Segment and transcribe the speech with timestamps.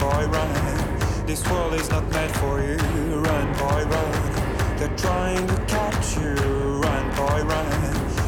[0.00, 1.26] boy, run.
[1.26, 2.76] This world is not meant for you.
[3.26, 4.12] Run, boy, run.
[4.78, 6.34] They're trying to catch you.
[6.84, 7.68] Run, boy, run.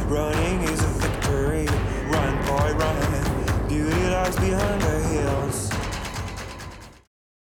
[0.08, 1.66] Running is a victory.
[2.14, 3.68] Run, boy, run.
[3.68, 5.70] Beauty lies behind the hills.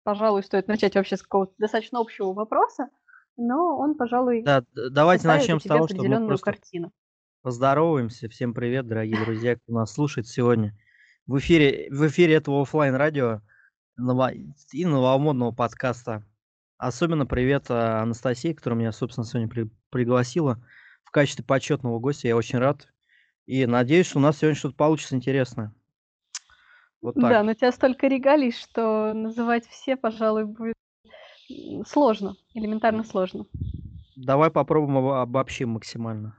[0.04, 2.88] Пожалуй, стоит начать вообще с какого-то достаточно общего вопроса,
[3.36, 6.92] но он, пожалуй, Да, давайте начнем с того, что мы просто картину.
[7.42, 8.28] поздороваемся.
[8.28, 10.74] Всем привет, дорогие друзья, кто нас слушает сегодня.
[11.26, 13.42] В эфире, в эфире этого оффлайн радио
[14.72, 16.24] и новомодного подкаста.
[16.76, 20.64] Особенно привет а, Анастасии, которая меня, собственно, сегодня при- пригласила
[21.02, 22.28] в качестве почетного гостя.
[22.28, 22.88] Я очень рад.
[23.46, 25.74] И надеюсь, что у нас сегодня что-то получится интересное.
[27.00, 27.44] Вот Да, так.
[27.44, 30.74] но у тебя столько регалий, что называть все, пожалуй, будет
[31.86, 33.46] сложно, элементарно сложно.
[34.14, 36.36] Давай попробуем обо- обобщим максимально.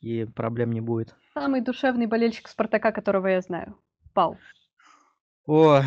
[0.00, 1.16] И проблем не будет.
[1.34, 3.76] Самый душевный болельщик Спартака, которого я знаю.
[4.14, 4.36] Пал.
[5.46, 5.82] Ой,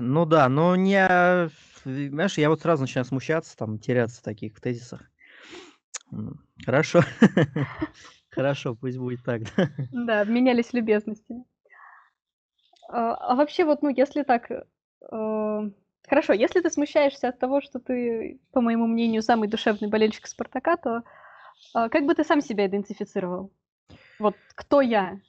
[0.00, 0.96] ну да, но не...
[0.96, 1.48] а,
[1.84, 5.02] Знаешь, я вот сразу начинаю смущаться, там, теряться в таких тезисах.
[6.64, 7.02] Хорошо.
[8.30, 9.42] Хорошо, пусть будет так.
[9.56, 9.68] да.
[9.92, 11.44] Да, обменялись любезностями.
[12.88, 14.50] А, а вообще, вот, ну, если так...
[14.50, 15.70] э,
[16.08, 20.76] Хорошо, если ты смущаешься от того, что ты, по моему мнению, самый душевный болельщик Спартака,
[20.76, 21.04] то
[21.72, 23.52] а, как бы ты сам себя идентифицировал?
[24.18, 25.20] Вот кто я?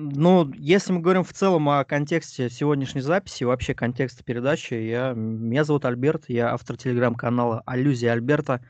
[0.00, 5.64] Ну, если мы говорим в целом о контексте сегодняшней записи, вообще контекста передачи, я, меня
[5.64, 8.64] зовут Альберт, я автор телеграм-канала «Аллюзия Альберта»,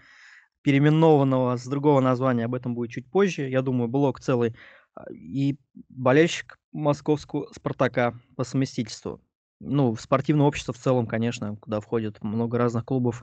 [0.63, 4.57] переименованного с другого названия, об этом будет чуть позже, я думаю, блог целый,
[4.95, 5.59] а, и
[5.91, 9.21] болельщик московского «Спартака» по совместительству.
[9.61, 13.23] Ну, спортивное общество в целом, конечно, куда входит много разных клубов,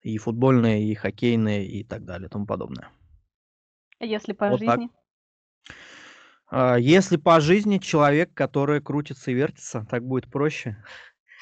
[0.00, 2.88] и футбольные, и хоккейные, и так далее, и тому подобное.
[3.98, 4.78] А Если по Вот так.
[4.80, 4.88] жизни?
[4.88, 5.02] А,
[6.78, 10.76] Если по жизни человек, который крутится и вертится, так будет проще,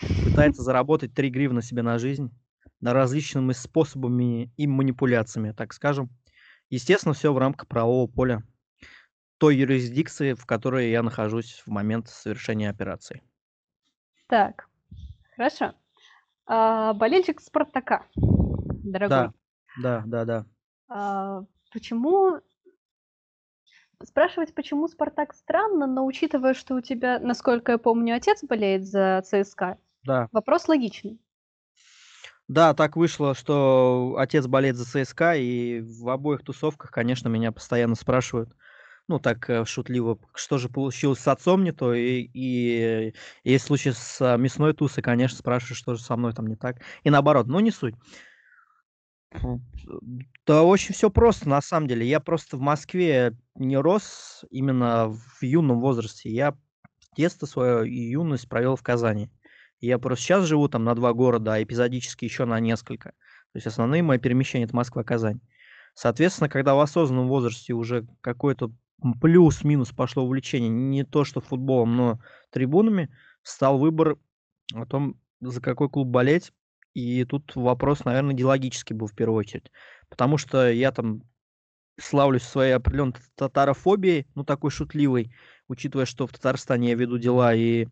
[0.01, 2.31] пытается заработать 3 гривны себе на жизнь,
[2.81, 6.11] на различными способами и манипуляциями, так скажем.
[6.69, 8.45] Естественно, все в рамках правового поля
[9.39, 13.23] той юрисдикции, в которой я нахожусь в момент совершения операции.
[14.29, 14.69] Так,
[15.35, 15.75] хорошо.
[16.47, 19.09] А, болельщик Спартака, дорогой.
[19.09, 19.33] Да,
[19.83, 20.47] да, да, да.
[20.89, 22.41] А, почему...
[24.03, 29.23] Спрашивать, почему Спартак странно, но учитывая, что у тебя, насколько я помню, отец болеет за
[29.25, 31.21] ЦСКА, Да, вопрос логичный.
[32.49, 37.95] да, так вышло, что отец болеет за ЦСКА, и в обоих тусовках, конечно, меня постоянно
[37.95, 38.57] спрашивают,
[39.09, 43.93] ну, так э, шутливо, что же получилось с отцом не то, и, и есть случай
[43.93, 47.47] с а, мясной тусой, конечно, спрашивают, что же со мной там не так, и наоборот,
[47.47, 47.95] ну, не суть.
[50.47, 52.07] Да очень все просто, на самом деле.
[52.07, 56.31] Я просто в Москве не рос именно в юном возрасте.
[56.31, 56.57] Я
[57.17, 59.31] детство свое и юность провел в Казани.
[59.81, 63.11] Я просто сейчас живу там на два города, а эпизодически еще на несколько.
[63.53, 65.41] То есть основные мои перемещения это Москва-Казань.
[65.95, 68.73] Соответственно, когда в осознанном возрасте уже какой-то
[69.21, 72.21] плюс-минус пошло увлечение не то что футболом, но
[72.51, 73.11] трибунами,
[73.43, 74.19] стал выбор
[74.75, 76.53] о том, за какой клуб болеть.
[76.95, 79.71] И тут вопрос, наверное, идеологический был в первую очередь.
[80.09, 81.23] Потому что я там
[81.99, 85.33] славлюсь своей определенной татарофобией, ну такой шутливой,
[85.69, 87.87] учитывая, что в Татарстане я веду дела и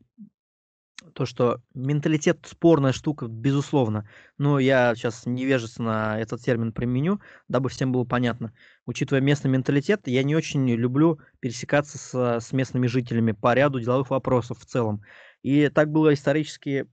[1.14, 4.08] то, что менталитет спорная штука, безусловно.
[4.36, 8.52] Но я сейчас невежественно этот термин применю, дабы всем было понятно.
[8.84, 14.10] Учитывая местный менталитет, я не очень люблю пересекаться с, с местными жителями по ряду деловых
[14.10, 15.02] вопросов в целом.
[15.42, 16.88] И так было исторически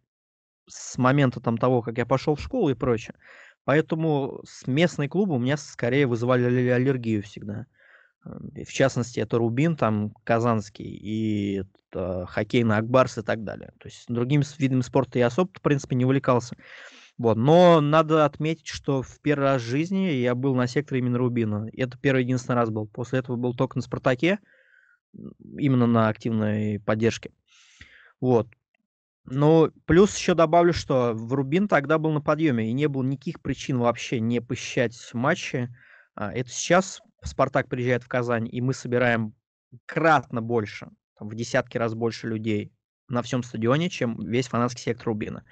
[0.67, 3.15] с момента там того, как я пошел в школу и прочее.
[3.63, 7.65] Поэтому с местные клубы у меня скорее вызывали алле- аллергию всегда.
[8.25, 13.71] Эм, В частности, это Рубин, там, Казанский, и э, хоккейный Акбарс и так далее.
[13.79, 16.55] То есть другими видами спорта я особо, в принципе, не увлекался.
[17.17, 17.37] Вот.
[17.37, 21.67] Но надо отметить, что в первый раз в жизни я был на секторе именно Рубина.
[21.73, 22.87] Это первый единственный раз был.
[22.87, 24.39] После этого был только на Спартаке,
[25.57, 27.31] именно на активной поддержке.
[28.19, 28.47] Вот.
[29.25, 33.41] Ну, плюс еще добавлю, что в Рубин тогда был на подъеме, и не было никаких
[33.41, 35.69] причин вообще не посещать матчи.
[36.13, 39.33] А, Это сейчас Спартак приезжает в Казань, и мы собираем
[39.85, 40.89] кратно больше,
[41.19, 42.71] в десятки раз больше людей
[43.07, 45.43] на всем стадионе, чем весь фанатский сектор Рубина.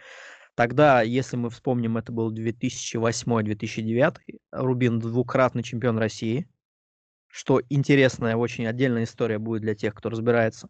[0.56, 4.18] Тогда, если мы вспомним, это был 2008-2009,
[4.52, 6.48] Рубин двукратный чемпион России,
[7.28, 10.70] что интересная, очень отдельная история будет для тех, кто разбирается.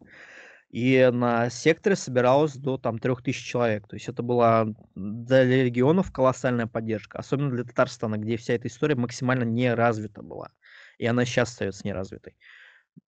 [0.74, 3.86] И на секторе собиралось до там 3000 человек.
[3.86, 4.66] То есть это была
[4.96, 7.18] для регионов колоссальная поддержка.
[7.18, 10.50] Особенно для Татарстана, где вся эта история максимально не развита была.
[10.98, 12.34] И она сейчас остается неразвитой.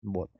[0.00, 0.30] Вот.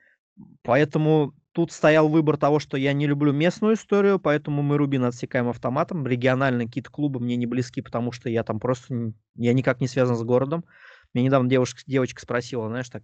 [0.63, 5.49] Поэтому тут стоял выбор того, что я не люблю местную историю, поэтому мы Рубин отсекаем
[5.49, 6.07] автоматом.
[6.07, 9.13] Региональные какие-то клубы мне не близки, потому что я там просто...
[9.35, 10.65] Я никак не связан с городом.
[11.13, 13.03] Меня недавно девушка, девочка спросила, знаешь, так,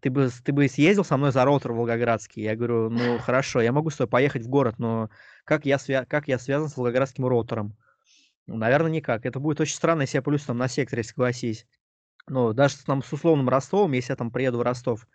[0.00, 2.42] ты бы, ты бы съездил со мной за ротор Волгоградский?
[2.42, 5.10] Я говорю, ну хорошо, я могу с тобой поехать в город, но
[5.44, 7.76] как я, свя- как я связан с Волгоградским ротором?
[8.46, 9.24] Ну, наверное, никак.
[9.24, 11.66] Это будет очень странно, если я плюс там на секторе согласись.
[12.26, 15.06] Ну, даже там с условным Ростовом, если я там приеду в Ростов,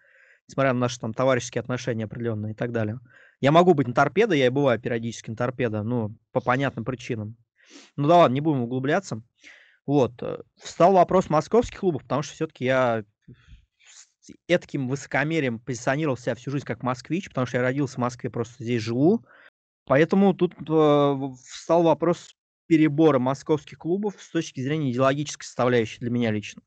[0.48, 3.00] несмотря на наши там товарищеские отношения определенные и так далее.
[3.40, 7.38] Я могу быть на торпедо, я и бываю периодически на торпедо, ну, по понятным причинам.
[7.96, 9.22] Ну да ладно, не будем углубляться.
[9.86, 10.22] Вот.
[10.22, 13.04] Э, встал вопрос московских клубов, потому что все-таки я
[14.48, 18.64] этаким высокомерием позиционировал себя всю жизнь как москвич, потому что я родился в Москве, просто
[18.64, 19.26] здесь живу.
[19.86, 22.36] Поэтому тут э, встал вопрос
[22.68, 26.62] перебора московских клубов с точки зрения идеологической составляющей для меня лично.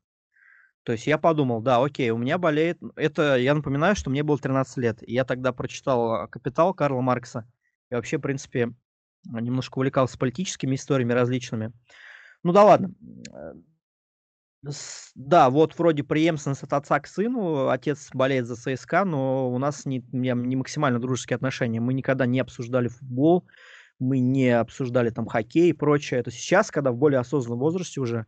[0.83, 2.77] То есть я подумал, да, окей, у меня болеет...
[2.97, 5.07] Это, я напоминаю, что мне было 13 лет.
[5.07, 7.49] И я тогда прочитал «Капитал» Карла Маркса.
[7.89, 8.73] И вообще, в принципе,
[9.23, 11.71] немножко увлекался политическими историями различными.
[12.43, 12.93] Ну да ладно.
[15.15, 17.69] Да, вот вроде преемственность от отца к сыну.
[17.69, 21.81] Отец болеет за ЦСКА, но у нас не, не, максимально дружеские отношения.
[21.81, 23.45] Мы никогда не обсуждали футбол,
[23.99, 26.21] мы не обсуждали там хоккей и прочее.
[26.21, 28.25] Это сейчас, когда в более осознанном возрасте уже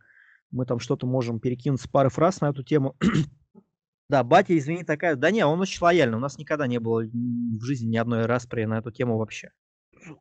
[0.50, 2.96] мы там что-то можем перекинуться пары фраз на эту тему.
[4.10, 5.16] да, батя, извини, такая...
[5.16, 6.18] Да не, он очень лояльный.
[6.18, 9.52] У нас никогда не было в жизни ни одной распри на эту тему вообще.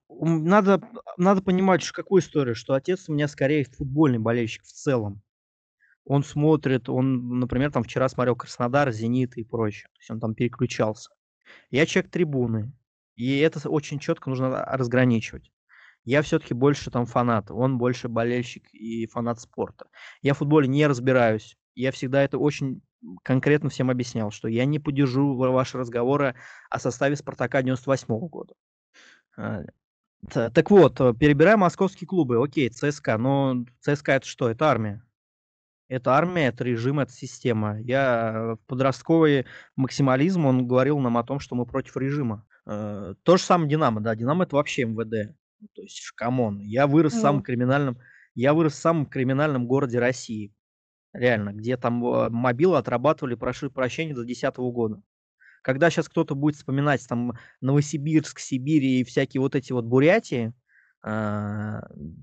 [0.10, 0.82] Надо,
[1.18, 5.22] надо понимать, какую историю, что отец у меня скорее футбольный болельщик в целом.
[6.06, 9.90] Он смотрит, он, например, там вчера смотрел Краснодар, Зенит и прочее.
[9.94, 11.10] То есть он там переключался.
[11.72, 12.72] Я человек трибуны.
[13.16, 15.52] И это очень четко нужно разграничивать.
[16.04, 19.88] Я все-таки больше там фанат, он больше болельщик и фанат спорта.
[20.22, 21.57] Я в футболе не разбираюсь.
[21.74, 22.81] Я всегда это очень
[23.24, 26.36] конкретно всем объяснял, что я не поддержу ваши разговоры
[26.69, 28.54] о составе Спартака 98 -го года.
[29.38, 29.63] А,
[30.31, 32.44] так вот, перебираем московские клубы.
[32.44, 33.18] Окей, ЦСКА.
[33.18, 34.50] Но ЦСКА это что?
[34.50, 35.05] Это армия.
[35.88, 37.80] Это армия, это режим, это система.
[37.82, 39.46] Я в подростковый
[39.76, 42.46] максимализм, он говорил нам о том, что мы против режима.
[42.66, 45.36] Э, то же самое Динамо, да, Динамо это вообще МВД.
[45.76, 48.00] То есть, come on, я вырос в самом криминальном,
[48.34, 50.54] я вырос в самом криминальном городе России.
[51.14, 55.02] Реально, где там э, мобилы отрабатывали прошу прощения до 2010 года.
[55.62, 60.54] Когда сейчас кто-то будет вспоминать там Новосибирск, Сибирь и всякие вот эти вот Бурятии,
[61.04, 61.80] э,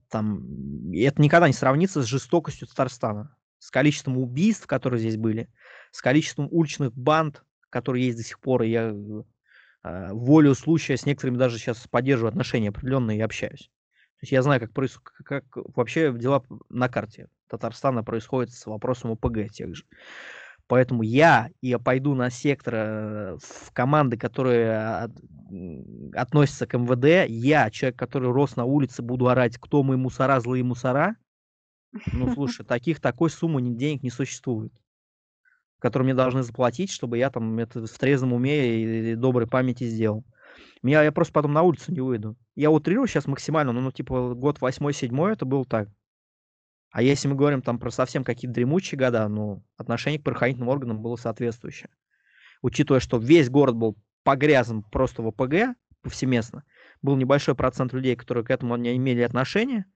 [0.09, 5.49] там, это никогда не сравнится с жестокостью Татарстана, с количеством убийств, которые здесь были,
[5.93, 8.63] с количеством уличных банд, которые есть до сих пор.
[8.63, 8.93] И я
[9.85, 13.71] а, волю случая с некоторыми даже сейчас поддерживаю отношения определенные и общаюсь.
[14.19, 14.99] То есть я знаю, как, проис...
[15.25, 19.85] как вообще дела на карте Татарстана происходят с вопросом ОПГ тех же.
[20.67, 25.09] Поэтому я, я пойду на сектор э, в команды, которые
[26.15, 27.31] относятся к МВД.
[27.31, 31.15] Я, человек, который рос на улице, буду орать, кто мы мусора, злые мусора.
[32.13, 34.73] Ну, слушай, таких, такой суммы денег не существует
[35.83, 40.25] которые мне должны заплатить, чтобы я там это в трезвом уме и доброй памяти сделал.
[40.81, 42.37] Меня, я просто потом на улицу не выйду.
[42.55, 45.89] Я утрирую сейчас максимально, но ну, типа год восьмой, седьмой это был так.
[46.93, 51.03] А если мы говорим там про совсем какие-то дремучие года, ну, отношение к правоохранительным органам
[51.03, 51.91] было соответствующее.
[52.61, 56.65] Учитывая, что весь город был погрязан просто в ОПГ повсеместно,
[57.01, 59.87] был небольшой процент людей, которые к этому не имели отношения,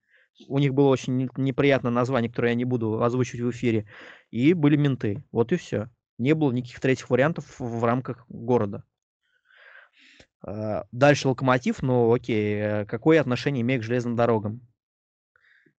[0.49, 3.87] у них было очень неприятное название, которое я не буду озвучивать в эфире,
[4.31, 5.25] и были менты.
[5.33, 5.91] Вот и все.
[6.19, 8.85] Не было никаких третьих вариантов в рамках города.
[10.43, 14.61] А, дальше локомотив, ну окей, э, какое отношение имеет к железным дорогам?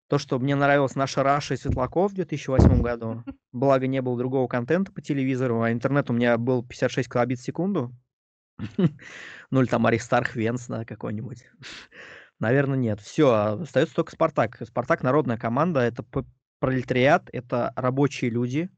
[0.07, 4.47] То, что мне нравилась наша Раша и Светлаков в 2008 году, благо не было другого
[4.47, 7.93] контента по телевизору, а интернет у меня был 56 килобит в секунду.
[9.49, 11.45] Ну или там Аристарх Венс, да, какой-нибудь.
[12.39, 13.01] Наверное, нет.
[13.01, 14.61] Все, остается только Спартак.
[14.65, 16.03] Спартак народная команда, это
[16.59, 18.69] пролетариат, это рабочие люди,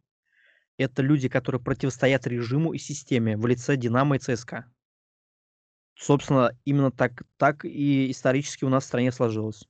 [0.77, 4.65] это люди, которые противостоят режиму и системе в лице Динамо и ЦСКА.
[5.95, 9.67] Собственно, именно так, так и исторически у нас в стране сложилось.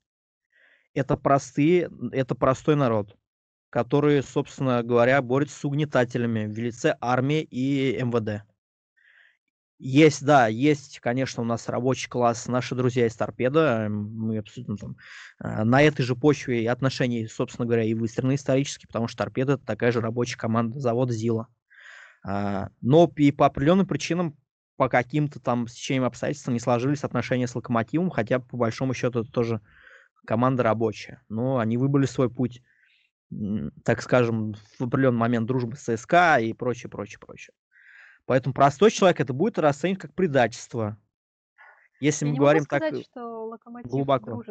[0.94, 3.18] Это простые, это простой народ,
[3.72, 8.44] который, собственно говоря, борется с угнетателями в лице армии и МВД.
[9.82, 14.98] Есть, да, есть, конечно, у нас рабочий класс, наши друзья из Торпеда, мы абсолютно там
[15.42, 19.54] э, на этой же почве и отношений, собственно говоря, и выстроены исторически, потому что Торпеда
[19.54, 21.48] это такая же рабочая команда завода ЗИЛа.
[22.26, 24.36] А, но и по определенным причинам,
[24.76, 29.32] по каким-то там стечениям обстоятельств не сложились отношения с Локомотивом, хотя по большому счету это
[29.32, 29.62] тоже
[30.28, 31.22] команда рабочая.
[31.30, 32.62] Но они выбрали свой путь,
[33.86, 37.54] так скажем, в определенный момент дружбы с ЦСКА и прочее, прочее, прочее.
[38.30, 41.00] Поэтому простой человек это будет расценивать как предательство.
[42.00, 44.44] Если Я мы говорим так сказать, э, что Локомотив глубоко.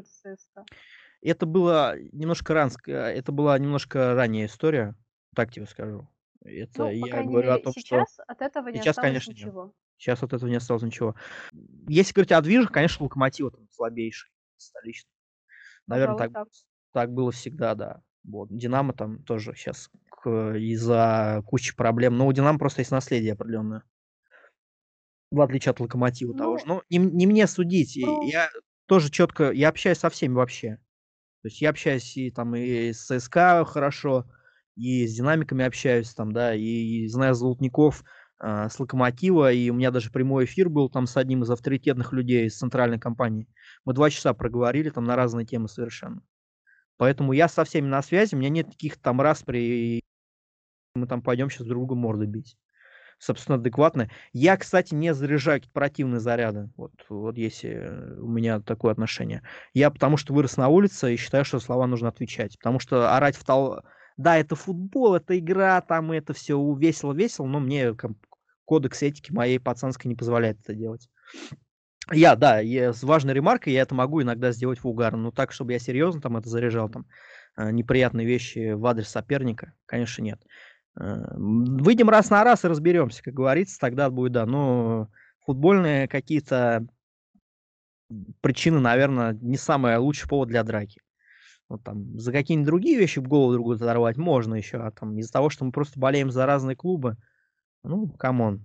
[1.22, 4.96] Это было немножко ранск, э, это была немножко ранняя история,
[5.32, 6.08] так тебе скажу.
[6.40, 9.30] Это Ну, я говорю о мере, том, что сейчас от этого не сейчас, осталось конечно,
[9.30, 9.38] нет.
[9.38, 9.72] ничего.
[9.96, 11.14] Сейчас от этого не осталось ничего.
[11.86, 15.12] Если говорить о движах, конечно, Локомотив там слабейший, столичный.
[15.86, 16.54] Наверное, Пожалуй, так, так.
[16.90, 18.02] так было всегда, да.
[18.28, 18.48] Вот.
[18.50, 19.90] Динамо там тоже сейчас
[20.24, 22.16] из-за кучи проблем.
[22.16, 23.82] Но у Динамо просто есть наследие определенное.
[25.30, 26.64] В отличие от Локомотива того Ну, же.
[26.66, 27.98] Ну, не, не мне судить.
[28.02, 28.22] про...
[28.24, 28.48] Я
[28.86, 30.76] тоже четко, я общаюсь со всеми вообще.
[31.42, 34.26] То есть я общаюсь и там и с ЦСКА хорошо,
[34.74, 38.02] и с динамиками общаюсь там, да, и, и знаю золотников
[38.38, 42.12] а, с Локомотива, и у меня даже прямой эфир был там с одним из авторитетных
[42.12, 43.48] людей из центральной компании.
[43.84, 46.22] Мы два часа проговорили там на разные темы совершенно.
[46.98, 50.02] Поэтому я со всеми на связи, у меня нет каких-то там распри,
[50.94, 52.56] мы там пойдем сейчас друг друга морды бить.
[53.18, 54.10] Собственно, адекватно.
[54.32, 56.70] Я, кстати, не заряжаю какие-то противные заряды.
[56.76, 59.42] Вот, вот если у меня такое отношение.
[59.74, 62.56] Я потому что вырос на улице и считаю, что слова нужно отвечать.
[62.58, 63.80] Потому что орать в тол...
[64.16, 67.94] Да, это футбол, это игра, там это все весело-весело, но мне
[68.64, 71.08] кодекс этики моей пацанской не позволяет это делать.
[72.12, 75.52] Я, да, я, с важной ремаркой я это могу иногда сделать в угар, но так,
[75.52, 77.06] чтобы я серьезно там это заряжал, там,
[77.56, 80.40] неприятные вещи в адрес соперника, конечно, нет.
[80.94, 84.46] Выйдем раз на раз и разберемся, как говорится, тогда будет, да.
[84.46, 85.08] Но
[85.44, 86.86] футбольные какие-то
[88.40, 91.02] причины, наверное, не самый лучший повод для драки.
[91.68, 95.50] Вот там за какие-нибудь другие вещи голову другую оторвать можно еще, а там из-за того,
[95.50, 97.16] что мы просто болеем за разные клубы,
[97.84, 98.64] ну, come on.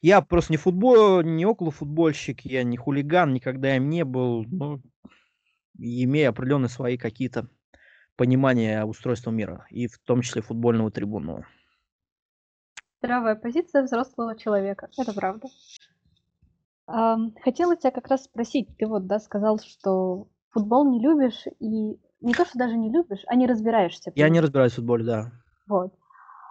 [0.00, 4.80] Я просто не футбол, не около футбольщик, я не хулиган, никогда им не был, но
[5.76, 7.48] имея определенные свои какие-то
[8.16, 11.46] понимания устройства мира, и в том числе футбольного трибунного.
[13.00, 15.48] Здравая позиция взрослого человека, это правда.
[17.42, 22.34] Хотела тебя как раз спросить, ты вот, да, сказал, что футбол не любишь, и не
[22.34, 24.10] то, что даже не любишь, а не разбираешься.
[24.14, 25.32] Я не разбираюсь в футболе, да.
[25.68, 25.94] Вот.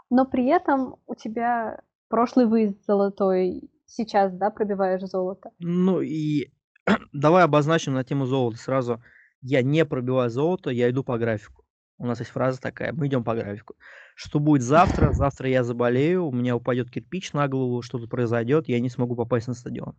[0.10, 5.52] Но при этом у тебя прошлый выезд золотой, сейчас, да, пробиваешь золото.
[5.60, 6.52] Ну и
[7.14, 9.02] давай обозначим на тему золота сразу.
[9.42, 11.64] Я не пробиваю золото, я иду по графику.
[12.00, 13.76] У нас есть фраза такая, мы идем по графику.
[14.16, 15.14] Что будет завтра?
[15.14, 19.48] Завтра я заболею, у меня упадет кирпич на голову, что-то произойдет, я не смогу попасть
[19.48, 19.96] на стадион.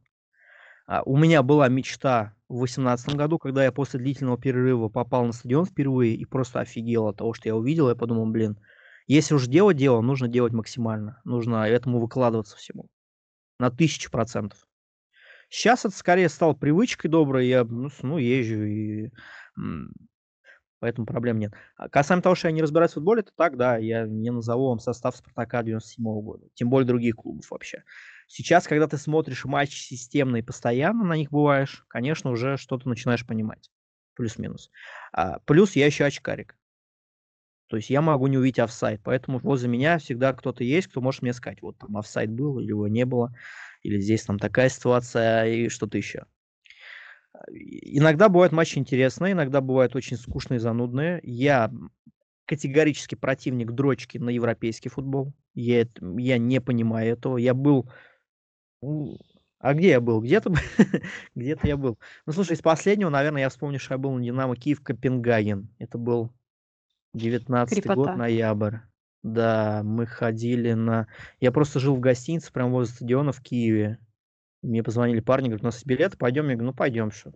[0.87, 5.33] А, у меня была мечта в 2018 году, когда я после длительного перерыва попал на
[5.33, 7.88] стадион впервые и просто офигел от того, что я увидел.
[7.88, 8.59] Я подумал, блин,
[9.09, 11.21] если уж делать дело, нужно делать максимально.
[11.25, 12.88] Нужно этому выкладываться всему.
[13.59, 14.69] На тысячу процентов.
[15.49, 17.49] Сейчас это скорее стало привычкой доброй.
[17.49, 19.11] Я ну, ну, езжу и
[20.81, 21.55] поэтому проблем нет.
[21.77, 24.69] А касаемо того, что я не разбираюсь в футболе, то так, да, я не назову
[24.69, 26.47] вам состав Спартака 97 года.
[26.55, 27.83] Тем более других клубов вообще.
[28.29, 33.27] Сейчас, когда ты смотришь матчи системно и постоянно на них бываешь, конечно, уже что-то начинаешь
[33.27, 33.71] понимать.
[34.15, 34.71] Плюс-минус.
[35.12, 36.57] А, плюс я еще очкарик.
[37.68, 41.22] То есть я могу не увидеть офсайд, поэтому возле меня всегда кто-то есть, кто может
[41.22, 43.34] мне сказать, вот там офсайд был, или его не было,
[43.82, 46.25] или здесь там такая ситуация, и что-то еще.
[47.34, 51.20] А, Иногда бывают матчи интересные, иногда бывают очень скучные, занудные.
[51.22, 51.70] Я
[52.46, 55.34] категорически противник дрочки на европейский футбол.
[55.54, 57.37] Я, я не понимаю этого.
[57.37, 57.90] Я был...
[59.60, 60.22] А где я был?
[60.22, 60.54] Где-то
[61.34, 61.98] где-то я был.
[62.25, 65.68] Ну, слушай, из последнего, наверное, я вспомню, что я был на Динамо Киев Копенгаген.
[65.78, 66.32] Это был
[67.18, 68.76] 19 год, ноябрь.
[69.22, 71.08] Да, мы ходили на...
[71.40, 73.98] Я просто жил в гостинице прямо возле стадиона в Киеве.
[74.62, 76.48] Мне позвонили парни, говорят, у нас есть билеты, пойдем.
[76.48, 77.32] Я говорю, ну пойдем, что.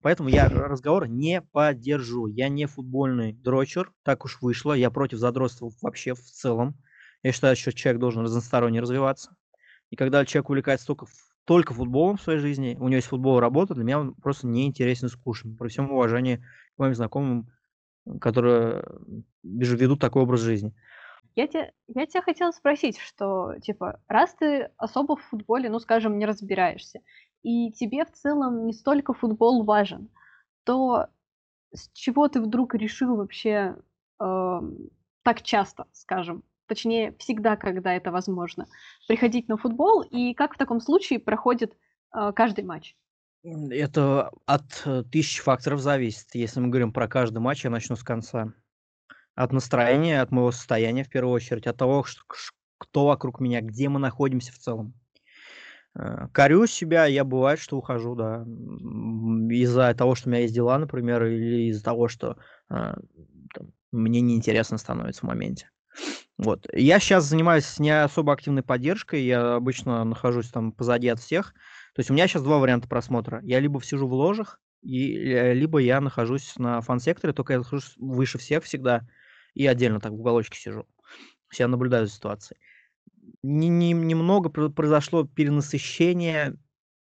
[0.00, 2.26] Поэтому я разговор не поддержу.
[2.26, 4.72] Я не футбольный дрочер, так уж вышло.
[4.72, 6.76] Я против задротства вообще в целом.
[7.22, 9.36] Я считаю, что человек должен разносторонне развиваться.
[9.90, 11.06] И когда человек увлекается только,
[11.44, 15.06] только футболом в своей жизни, у него есть футбол работа, для меня он просто неинтересен
[15.06, 15.56] и скучен.
[15.56, 17.50] При всем уважении к моим знакомым,
[18.20, 18.84] которые
[19.42, 20.72] ведут такой образ жизни.
[21.36, 26.18] Я тебя, я тебя хотела спросить, что, типа, раз ты особо в футболе, ну, скажем,
[26.18, 27.00] не разбираешься,
[27.42, 30.10] и тебе в целом не столько футбол важен,
[30.64, 31.08] то
[31.72, 33.76] с чего ты вдруг решил вообще
[34.20, 34.90] эм,
[35.22, 38.68] так часто, скажем, точнее, всегда, когда это возможно,
[39.08, 41.76] приходить на футбол, и как в таком случае проходит
[42.14, 42.96] э, каждый матч?
[43.44, 46.28] Это от э, тысячи факторов зависит.
[46.32, 48.54] Если мы говорим про каждый матч, я начну с конца.
[49.34, 52.22] От настроения, от моего состояния в первую очередь, от того, ш-
[52.78, 54.94] кто вокруг меня, где мы находимся в целом.
[55.94, 58.46] Э, Корю себя, я бывает, что ухожу, да,
[59.50, 62.38] из-за того, что у меня есть дела, например, или из-за того, что
[62.70, 62.94] э,
[63.54, 65.68] там, мне неинтересно становится в моменте.
[66.38, 66.66] Вот.
[66.72, 71.54] Я сейчас занимаюсь не особо активной поддержкой, я обычно нахожусь там позади от всех.
[71.94, 73.40] То есть у меня сейчас два варианта просмотра.
[73.44, 77.94] Я либо сижу в ложах, и, э, либо я нахожусь на фан-секторе, только я нахожусь
[77.96, 79.06] выше всех всегда
[79.54, 80.86] и отдельно так в уголочке сижу.
[81.56, 82.58] Я наблюдаю за ситуацией.
[83.42, 86.56] Не, не, немного произошло перенасыщение,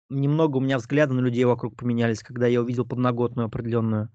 [0.10, 4.10] немного у меня взгляды на людей вокруг поменялись, когда я увидел подноготную определенную,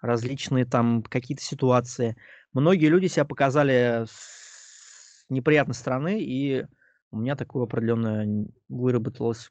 [0.00, 2.16] различные там какие-то ситуации.
[2.52, 6.66] Многие люди себя показали с неприятной стороны, и
[7.10, 9.48] у меня такое определенное выработалось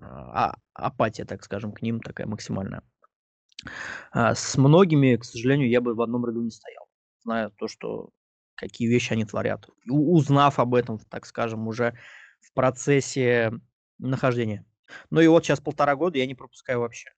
[0.00, 2.82] а, апатия, так скажем, к ним такая максимальная.
[4.10, 6.86] А, с многими, к сожалению, я бы в одном ряду не стоял,
[7.22, 8.10] зная то, что
[8.54, 11.96] какие вещи они творят, узнав об этом, так скажем, уже
[12.40, 13.52] в процессе
[13.98, 14.64] нахождения.
[15.10, 17.10] Ну и вот сейчас полтора года я не пропускаю вообще.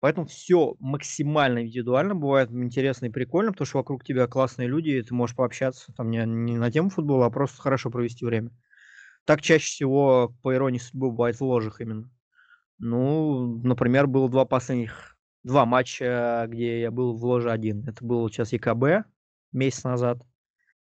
[0.00, 5.02] Поэтому все максимально индивидуально, бывает интересно и прикольно, потому что вокруг тебя классные люди, и
[5.02, 8.50] ты можешь пообщаться там не, не на тему футбола, а просто хорошо провести время.
[9.24, 12.10] Так чаще всего, по иронии судьбы, бывает в ложах именно.
[12.78, 17.88] Ну, например, было два последних, два матча, где я был в ложе один.
[17.88, 19.06] Это был сейчас ЕКБ
[19.52, 20.18] месяц назад.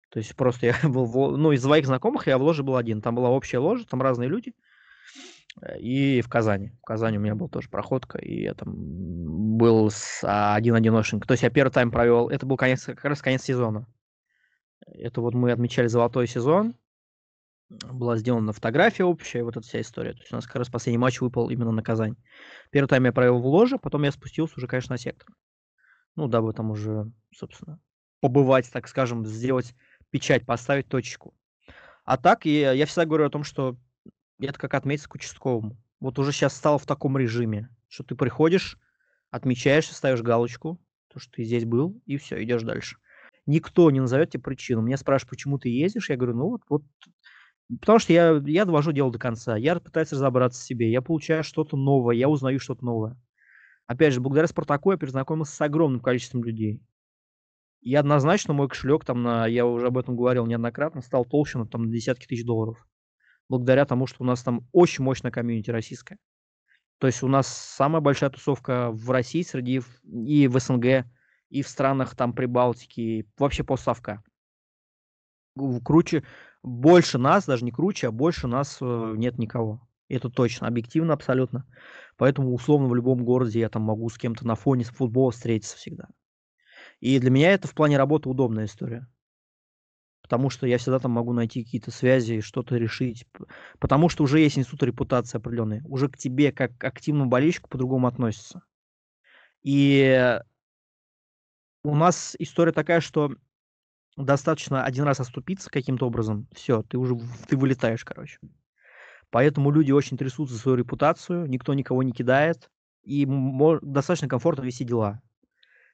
[0.09, 3.01] То есть просто я был, в, ну, из своих знакомых я в ложе был один.
[3.01, 4.53] Там была общая ложа, там разные люди.
[5.62, 6.71] Э, и в Казани.
[6.81, 8.75] В Казани у меня был тоже проходка, и я там
[9.57, 11.25] был с а, один-одиночник.
[11.25, 13.88] То есть я первый тайм провел, это был конец, как раз конец сезона.
[14.88, 16.75] Это вот мы отмечали золотой сезон,
[17.69, 20.13] была сделана фотография общая, вот эта вся история.
[20.13, 22.15] То есть у нас как раз последний матч выпал именно на Казань.
[22.71, 25.29] Первый тайм я провел в ложе, потом я спустился уже, конечно, на сектор.
[26.15, 27.79] Ну, дабы там уже, собственно,
[28.21, 29.75] побывать, так скажем, сделать
[30.09, 31.35] печать, поставить точку.
[32.03, 33.77] А так, я, я всегда говорю о том, что
[34.39, 35.77] это как отметиться к участковому.
[35.99, 38.77] Вот уже сейчас стало в таком режиме, что ты приходишь,
[39.29, 42.97] отмечаешь, ставишь галочку, то, что ты здесь был, и все, идешь дальше.
[43.45, 44.81] Никто не назовет тебе причину.
[44.81, 46.83] Меня спрашивают, почему ты ездишь, я говорю, ну вот, вот
[47.81, 51.43] Потому что я, я довожу дело до конца, я пытаюсь разобраться в себе, я получаю
[51.43, 53.17] что-то новое, я узнаю что-то новое.
[53.85, 56.82] Опять же, благодаря Спартаку я перезнакомился с огромным количеством людей.
[57.82, 61.65] И однозначно мой кошелек там на, я уже об этом говорил неоднократно, стал толще на
[61.65, 62.86] там на десятки тысяч долларов.
[63.47, 66.17] Благодаря тому, что у нас там очень мощная комьюнити российская.
[66.99, 71.05] То есть у нас самая большая тусовка в России среди и в СНГ,
[71.49, 74.21] и в странах там Прибалтики, вообще постсовка.
[75.84, 76.24] Круче,
[76.63, 79.88] больше нас, даже не круче, а больше нас э, нет никого.
[80.08, 81.65] Это точно, объективно абсолютно.
[82.17, 86.10] Поэтому, условно, в любом городе я там могу с кем-то на фоне футбола встретиться всегда.
[87.00, 89.08] И для меня это в плане работы удобная история.
[90.22, 93.26] Потому что я всегда там могу найти какие-то связи, что-то решить.
[93.80, 95.82] Потому что уже есть институт репутации определенной.
[95.86, 98.63] Уже к тебе, как к активному болельщику, по-другому относятся.
[99.63, 100.39] И
[101.84, 103.34] у нас история такая, что
[104.25, 108.39] достаточно один раз оступиться каким-то образом, все, ты уже ты вылетаешь, короче.
[109.32, 112.69] Поэтому люди очень трясут за свою репутацию, никто никого не кидает,
[113.03, 113.25] и
[113.82, 115.21] достаточно комфортно вести дела.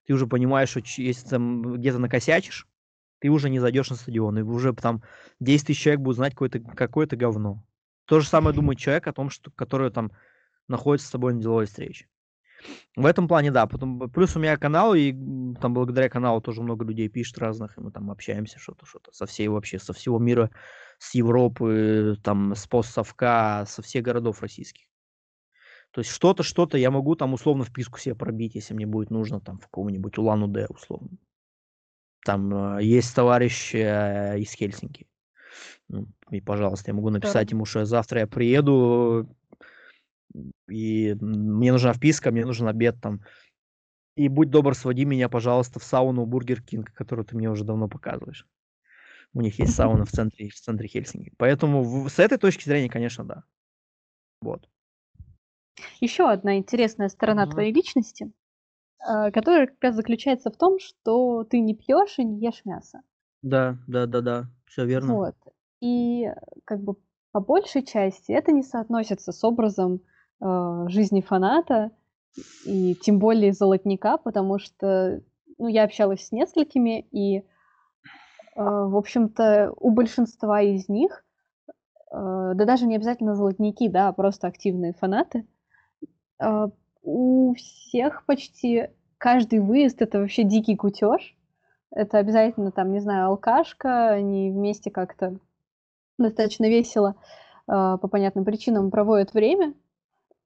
[0.05, 2.67] Ты уже понимаешь, что если там где-то накосячишь,
[3.19, 5.03] ты уже не зайдешь на стадион, и уже там
[5.39, 7.63] 10 тысяч человек будут знать какое-то какое говно.
[8.05, 10.11] То же самое думает человек о том, что, который там
[10.67, 12.07] находится с тобой на деловой встрече.
[12.95, 13.67] В этом плане, да.
[13.67, 15.11] Потом, плюс у меня канал, и
[15.59, 19.25] там благодаря каналу тоже много людей пишет разных, и мы там общаемся что-то, что-то со
[19.25, 20.49] всей вообще, со всего мира,
[20.97, 24.85] с Европы, там, с постсовка, со всех городов российских.
[25.91, 29.39] То есть что-то, что-то я могу там условно вписку себе пробить, если мне будет нужно
[29.39, 31.17] там в какого-нибудь Улан-Удэ условно.
[32.25, 35.07] Там э, есть товарищ э, из Хельсинки.
[35.87, 39.29] Ну, и, пожалуйста, я могу написать ему, что завтра я приеду,
[40.67, 43.21] и мне нужна вписка, мне нужен обед там.
[44.15, 47.89] И будь добр, своди меня, пожалуйста, в сауну Burger King, которую ты мне уже давно
[47.89, 48.47] показываешь.
[49.33, 51.33] У них есть сауна в центре, в центре Хельсинки.
[51.37, 53.43] Поэтому в, с этой точки зрения, конечно, да.
[54.41, 54.69] Вот.
[55.99, 57.51] Еще одна интересная сторона mm-hmm.
[57.51, 58.31] твоей личности,
[59.05, 63.01] э, которая как раз заключается в том, что ты не пьешь и не ешь мясо.
[63.41, 65.13] Да, да, да, да, все верно.
[65.13, 65.35] Вот.
[65.81, 66.31] И
[66.63, 66.95] как бы
[67.31, 70.01] по большей части это не соотносится с образом
[70.41, 71.91] э, жизни фаната,
[72.65, 75.21] и тем более золотника, потому что
[75.57, 77.43] ну, я общалась с несколькими, и, э,
[78.55, 81.23] в общем-то, у большинства из них,
[81.67, 81.71] э,
[82.11, 85.47] да даже не обязательно золотники, да, а просто активные фанаты,
[86.41, 86.67] э,
[87.03, 91.35] у всех почти каждый выезд это вообще дикий кутеж.
[91.91, 95.37] Это обязательно там, не знаю, алкашка, они вместе как-то
[96.17, 97.15] достаточно весело
[97.67, 99.73] э, по понятным причинам проводят время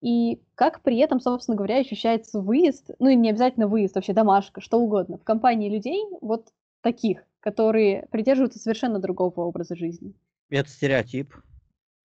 [0.02, 4.62] и как при этом, собственно говоря, ощущается выезд, ну и не обязательно выезд, вообще домашка,
[4.62, 6.50] что угодно, в компании людей, вот
[6.82, 10.14] таких, которые придерживаются совершенно другого образа жизни.
[10.50, 11.34] Это стереотип.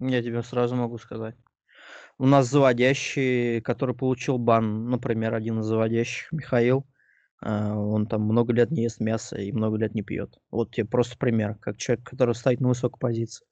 [0.01, 1.37] Я тебе сразу могу сказать.
[2.19, 6.87] У нас заводящий, который получил бан, например, один из заводящих, Михаил,
[7.41, 10.39] а, он там много лет не ест мясо и много лет не пьет.
[10.51, 13.47] Вот тебе просто пример, как человек, который стоит на высокой позиции.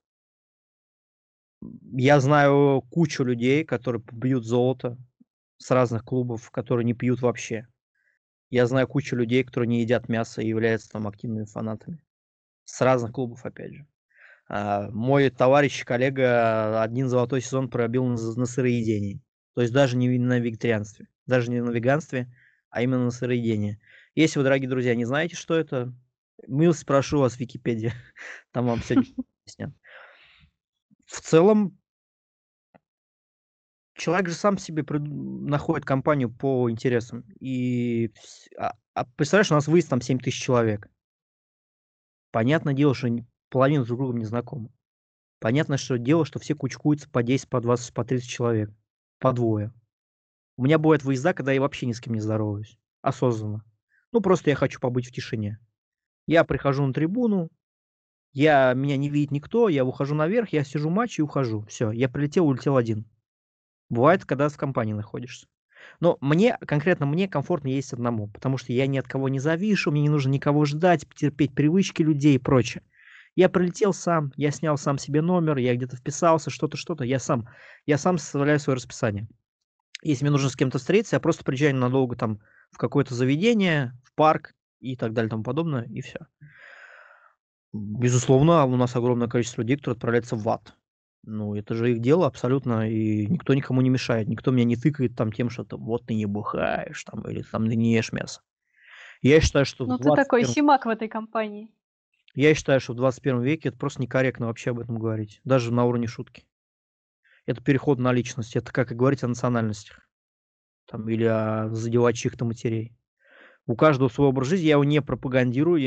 [1.93, 4.99] Я знаю кучу людей, которые бьют золото
[5.59, 7.67] с разных клубов, которые не пьют вообще.
[8.51, 12.05] Я знаю кучу людей, которые не едят мясо и являются там активными фанатами.
[12.65, 13.87] С разных клубов, опять же.
[14.49, 19.23] А, мой товарищ, коллега один золотой сезон пробил на, на сыроедении.
[19.55, 22.33] То есть даже не на вегетарианстве, даже не на веганстве,
[22.71, 23.81] а именно на сыроедении.
[24.15, 25.95] Если вы, дорогие друзья, не знаете, что это,
[26.47, 27.93] милость прошу вас в Википедии.
[28.53, 28.95] Там вам все
[29.45, 29.73] объяснят.
[31.13, 31.79] В целом,
[33.95, 37.27] человек же сам себе находит компанию по интересам.
[37.39, 38.11] И
[38.57, 40.89] а, а представляешь, у нас выезд там 7 тысяч человек.
[42.31, 43.09] Понятное дело, что
[43.51, 44.71] половина друг другом не знакомы.
[45.39, 48.71] Понятно, что дело, что все кучкуются по 10, по 20, по 30 человек.
[49.19, 49.71] По двое.
[50.57, 52.79] У меня бывают выезда, когда я вообще ни с кем не здороваюсь.
[53.03, 53.63] Осознанно.
[54.13, 55.59] Ну, просто я хочу побыть в тишине.
[56.27, 57.51] Я прихожу на трибуну,
[58.33, 61.65] я, меня не видит никто, я ухожу наверх, я сижу матч и ухожу.
[61.69, 63.05] Все, я прилетел, улетел один.
[63.91, 65.47] Бывает, когда в компании находишься.
[66.01, 69.91] Но мне, конкретно мне комфортно есть одному, потому что я ни от кого не завишу,
[69.91, 72.83] мне не нужно никого ждать, терпеть привычки людей и прочее.
[73.35, 77.49] Я прилетел сам, я снял сам себе номер, я где-то вписался, что-то, что-то, я сам,
[77.87, 79.27] я сам составляю свое расписание.
[80.03, 82.41] Если мне нужно с кем-то встретиться, я просто приезжаю надолго там
[82.71, 86.27] в какое-то заведение, в парк и так далее и тому подобное, и все.
[87.73, 90.75] Безусловно, у нас огромное количество людей, которые отправляются в ад.
[91.25, 94.29] Ну, это же их дело абсолютно, и никто никому не мешает.
[94.29, 97.69] Никто меня не тыкает там тем, что там, вот ты не бухаешь, там, или там
[97.69, 98.43] ты не ешь мясо.
[99.23, 99.87] Я считаю, что...
[99.87, 101.71] Ну, ты такой симак в этой компании.
[102.35, 105.41] Я считаю, что в 21 веке это просто некорректно вообще об этом говорить.
[105.45, 106.45] Даже на уровне шутки.
[107.47, 108.57] Это переход на личность.
[108.57, 110.09] Это как и говорить о национальностях.
[110.87, 112.97] Там, или о задевать чьих-то матерей.
[113.67, 114.67] У каждого свой образ жизни.
[114.67, 115.81] Я его не пропагандирую,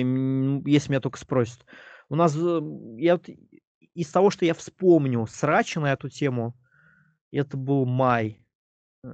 [0.66, 1.66] если меня только спросят.
[2.10, 2.36] У нас...
[2.36, 2.62] Э,
[2.98, 3.20] я,
[3.94, 6.56] из того, что я вспомню, срача на эту тему,
[7.32, 8.46] это был май.
[9.04, 9.10] Э,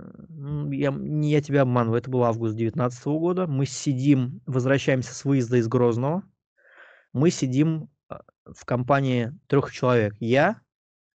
[0.71, 3.47] я, не я тебя обманываю, это был август 2019 года.
[3.47, 6.23] Мы сидим, возвращаемся с выезда из Грозного.
[7.13, 10.15] Мы сидим а, в компании трех человек.
[10.19, 10.61] Я,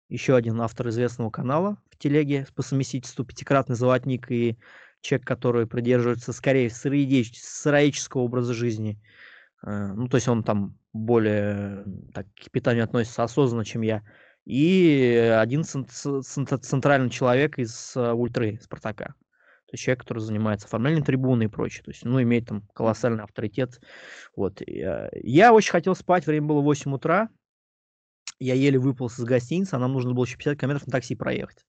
[0.10, 4.58] еще один автор известного канала в телеге по совместительству, пятикратный золотник и
[5.01, 8.99] человек, который придерживается скорее сыроедческого образа жизни.
[9.65, 14.03] Э, ну, то есть он там более так, к питанию относится осознанно, чем я.
[14.45, 19.15] И один центральный человек из э, ультры Спартака.
[19.71, 21.83] То есть человек, который занимается оформлением трибуны и прочее.
[21.83, 23.79] То есть, ну, имеет там колоссальный авторитет.
[24.35, 24.61] Вот.
[24.61, 27.29] Э, я очень хотел спать, время было 8 утра.
[28.39, 31.63] Я еле выполз из гостиницы, а нам нужно было еще 50 километров на такси проехать.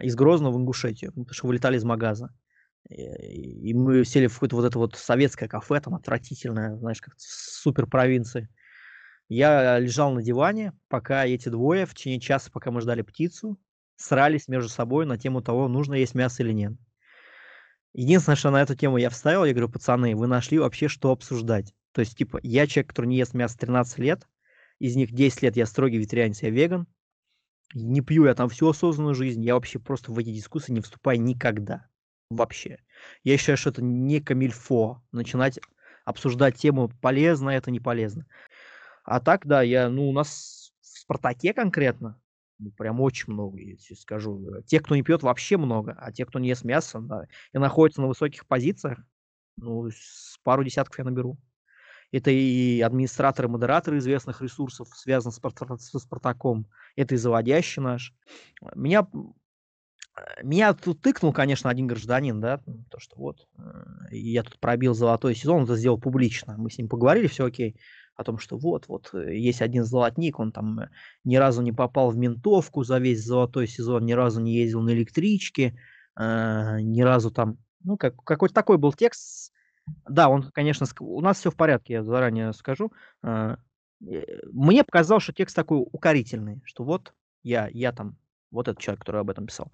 [0.00, 2.30] Из Грозного в Ингушетию, потому что вылетали из магаза.
[2.90, 7.86] И мы сели в какое-то вот это вот советское кафе, там отвратительное, знаешь, как супер
[7.86, 8.48] провинции.
[9.28, 13.58] Я лежал на диване, пока эти двое в течение часа, пока мы ждали птицу,
[13.96, 16.74] срались между собой на тему того, нужно есть мясо или нет.
[17.94, 21.74] Единственное, что на эту тему я вставил, я говорю, пацаны, вы нашли вообще что обсуждать.
[21.92, 24.28] То есть, типа, я человек, который не ест мясо 13 лет,
[24.78, 26.86] из них 10 лет я строгий ветерианец, я веган,
[27.72, 31.22] не пью я там всю осознанную жизнь, я вообще просто в эти дискуссии не вступаю
[31.22, 31.86] никогда
[32.36, 32.80] вообще.
[33.22, 35.58] Я считаю, что это не камильфо начинать
[36.04, 38.26] обсуждать тему, полезно это, не полезно.
[39.04, 42.20] А так, да, я, ну, у нас в «Спартаке» конкретно,
[42.58, 44.62] ну, прям очень много, если скажу.
[44.66, 48.00] Тех, кто не пьет, вообще много, а те, кто не ест мясо, да, и находится
[48.00, 48.98] на высоких позициях,
[49.56, 51.38] ну, с пару десятков я наберу.
[52.12, 56.66] Это и администраторы, модераторы известных ресурсов, связанных с Спартаком.
[56.94, 58.14] Это и заводящий наш.
[58.76, 59.06] Меня
[60.42, 63.62] меня тут тыкнул, конечно, один гражданин, да, то, что вот, э,
[64.10, 66.54] я тут пробил золотой сезон, он это сделал публично.
[66.56, 67.76] Мы с ним поговорили, все окей,
[68.16, 70.88] о том, что вот, вот, э, есть один золотник, он там э,
[71.24, 74.90] ни разу не попал в ментовку за весь золотой сезон, ни разу не ездил на
[74.90, 75.78] электричке,
[76.18, 79.52] э, ни разу там, ну, как, какой-то такой был текст.
[80.08, 82.90] Да, он, конечно, у нас все в порядке, я заранее скажу.
[84.00, 88.16] Мне показалось, что текст такой укорительный, что вот я, я там
[88.54, 89.70] вот этот человек, который об этом писал.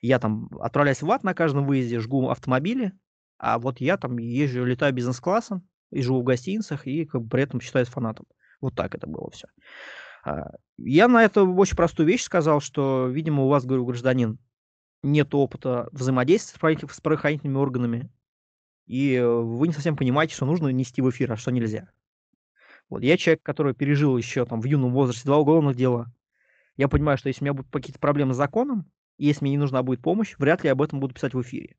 [0.00, 2.92] Я там отправляюсь в ад на каждом выезде, жгу автомобили,
[3.38, 7.42] а вот я там езжу, летаю бизнес-классом, и живу в гостиницах, и как бы при
[7.42, 8.26] этом считаюсь фанатом.
[8.60, 9.48] Вот так это было все.
[10.24, 14.38] А, я на это очень простую вещь сказал, что, видимо, у вас, говорю, гражданин,
[15.02, 18.10] нет опыта взаимодействия с правоохранительными органами,
[18.86, 21.90] и вы не совсем понимаете, что нужно нести в эфир, а что нельзя.
[22.88, 26.12] Вот я человек, который пережил еще там в юном возрасте два уголовных дела.
[26.80, 29.58] Я понимаю, что если у меня будут какие-то проблемы с законом, и если мне не
[29.58, 31.76] нужна будет помощь, вряд ли я об этом буду писать в эфире.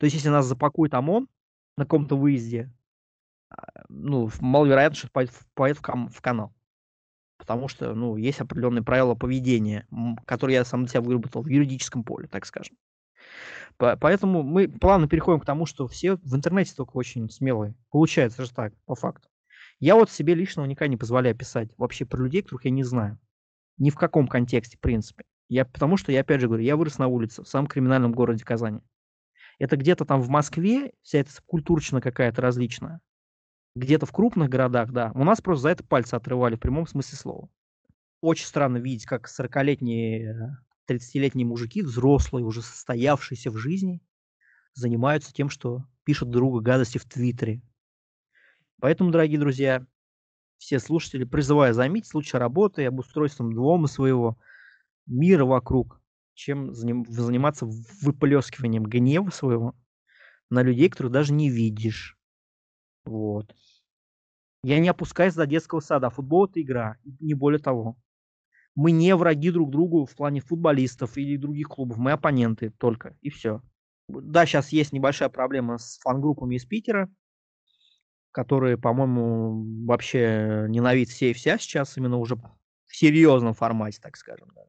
[0.00, 1.28] То есть, если нас запакует ОМОН
[1.76, 2.72] на каком-то выезде,
[3.48, 6.52] а, ну, маловероятно, что это поедет в, канал.
[7.38, 9.86] Потому что, ну, есть определенные правила поведения,
[10.26, 12.76] которые я сам для себя выработал в юридическом поле, так скажем.
[13.76, 17.76] Поэтому мы плавно переходим к тому, что все в интернете только очень смелые.
[17.88, 19.28] Получается же так, по факту.
[19.78, 23.20] Я вот себе личного никогда не позволяю писать вообще про людей, которых я не знаю.
[23.78, 25.24] Ни в каком контексте, в принципе.
[25.48, 28.44] Я, потому что, я опять же говорю, я вырос на улице, в самом криминальном городе
[28.44, 28.80] Казани.
[29.58, 33.00] Это где-то там в Москве вся эта культурщина какая-то различная.
[33.76, 35.12] Где-то в крупных городах, да.
[35.14, 37.48] У нас просто за это пальцы отрывали в прямом смысле слова.
[38.20, 40.56] Очень странно видеть, как 40-летние,
[40.88, 44.00] 30-летние мужики, взрослые, уже состоявшиеся в жизни,
[44.74, 47.62] занимаются тем, что пишут другу гадости в Твиттере.
[48.80, 49.86] Поэтому, дорогие друзья,
[50.64, 54.38] все слушатели, призываю заметить лучше работой, обустройством дома своего,
[55.06, 56.00] мира вокруг,
[56.32, 57.66] чем заниматься
[58.00, 59.74] выплескиванием гнева своего
[60.48, 62.18] на людей, которых даже не видишь.
[63.04, 63.54] Вот.
[64.62, 66.08] Я не опускаюсь до детского сада.
[66.08, 67.98] Футбол это игра, не более того.
[68.74, 71.98] Мы не враги друг другу в плане футболистов или других клубов.
[71.98, 73.60] Мы оппоненты только, и все.
[74.08, 77.12] Да, сейчас есть небольшая проблема с фан-группами из Питера,
[78.34, 84.48] которые, по-моему, вообще ненавидят все и вся сейчас, именно уже в серьезном формате, так скажем.
[84.56, 84.62] Да.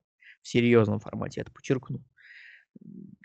[0.43, 2.03] В серьезном формате, это подчеркну.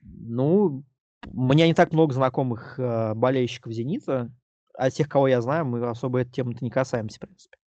[0.02, 0.82] Ну,
[1.26, 4.32] у меня не так много знакомых э, болельщиков «Зенита»,
[4.72, 7.58] а тех, кого я знаю, мы особо эту тему не касаемся, в принципе.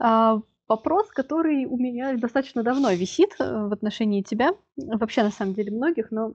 [0.00, 5.54] А, вопрос, который у меня достаточно давно висит э, в отношении тебя, вообще на самом
[5.54, 6.34] деле многих, но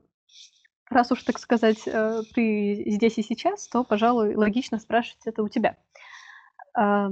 [0.89, 5.49] раз уж, так сказать, э, ты здесь и сейчас, то, пожалуй, логично спрашивать это у
[5.49, 5.77] тебя.
[6.73, 7.11] А,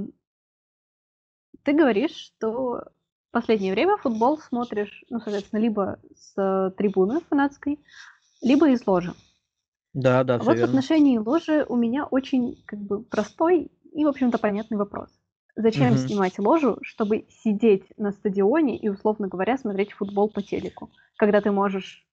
[1.62, 7.78] ты говоришь, что в последнее время футбол смотришь, ну, соответственно, либо с трибуны фанатской,
[8.40, 9.14] либо из ложи.
[9.94, 10.64] Да, да, Вот в верно.
[10.64, 15.10] отношении ложи у меня очень как бы простой и, в общем-то, понятный вопрос.
[15.56, 15.96] Зачем Мгм.
[15.96, 21.50] снимать ложу, чтобы сидеть на стадионе и, условно говоря, смотреть футбол по телеку, когда ты
[21.50, 22.07] можешь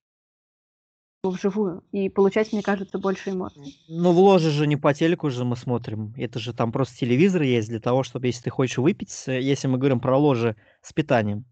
[1.30, 3.76] вживую и получать, мне кажется, больше эмоций?
[3.88, 6.14] Ну, в ложе же не по телеку же мы смотрим.
[6.16, 9.78] Это же там просто телевизор есть для того, чтобы, если ты хочешь выпить, если мы
[9.78, 11.44] говорим про ложе с питанием.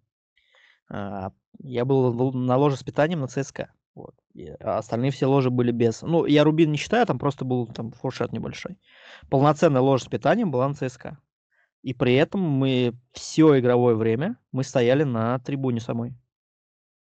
[0.88, 3.72] а, Я был на ложе с питанием на ЦСКА.
[3.94, 4.14] Вот.
[4.60, 6.02] А остальные все ложи были без.
[6.02, 8.76] Ну, я Рубин не считаю, там просто был там фуршет небольшой.
[9.30, 11.18] Полноценная ложа с питанием была на ЦСКА.
[11.82, 16.14] И при этом мы все игровое время мы стояли на трибуне самой.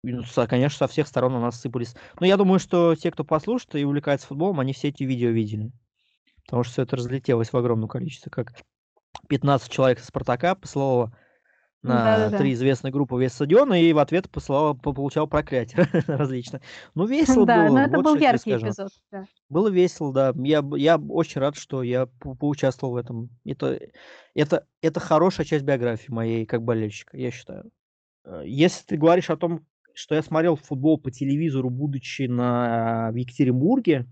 [0.03, 1.95] Конечно, со всех сторон на нас сыпались.
[2.19, 5.71] Но я думаю, что те, кто послушает и увлекается футболом, они все эти видео видели.
[6.45, 8.31] Потому что все это разлетелось в огромном количестве.
[8.31, 8.53] Как
[9.29, 11.17] 15 человек из Спартака посылало
[11.83, 12.39] на Да-да-да.
[12.39, 16.61] три известные группы весь стадион, и в ответ посылал, по- получал проклятие различно.
[16.95, 17.77] Ну, весело Да, было.
[17.77, 18.67] но это вот был яркий скажу.
[18.69, 18.93] эпизод.
[19.11, 19.25] да.
[19.49, 20.33] Было весело, да.
[20.37, 23.31] Я, я очень рад, что я по- поучаствовал в этом.
[23.45, 23.81] Это,
[24.35, 27.71] это, это хорошая часть биографии моей как болельщика, я считаю.
[28.25, 33.17] Э, Если ты говоришь о том, что я смотрел футбол по телевизору, будучи на, в
[33.17, 34.07] Екатеринбурге,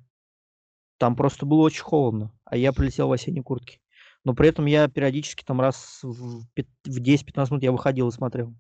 [0.99, 3.81] там просто было очень холодно, а я прилетел в осенней куртке.
[4.23, 8.13] Но при этом я периодически там раз в пят- в 10-15 минут я выходил и
[8.13, 8.55] смотрел.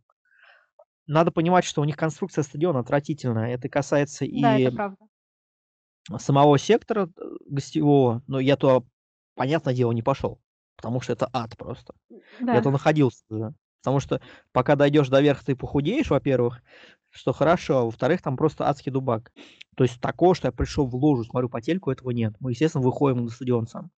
[1.07, 3.53] Надо понимать, что у них конструкция стадиона отвратительная.
[3.55, 4.97] Это касается Да, и это
[6.19, 8.83] самого сектора э, гостевого, но я туда,
[9.35, 10.41] понятное дело, не пошел,
[10.77, 11.95] потому что это ад просто.
[12.11, 12.63] Я Да.
[12.63, 13.25] то находился.
[13.83, 14.21] Потому что
[14.53, 16.63] пока дойдешь до верха, ты похудеешь, во-первых,
[17.11, 19.33] что хорошо, а во-вторых, там просто адский дубак.
[19.77, 22.35] То есть такого, что я пришел в ложу, смотрю по телеку, этого нет.
[22.41, 23.91] Мы, естественно, выходим на стадион сам.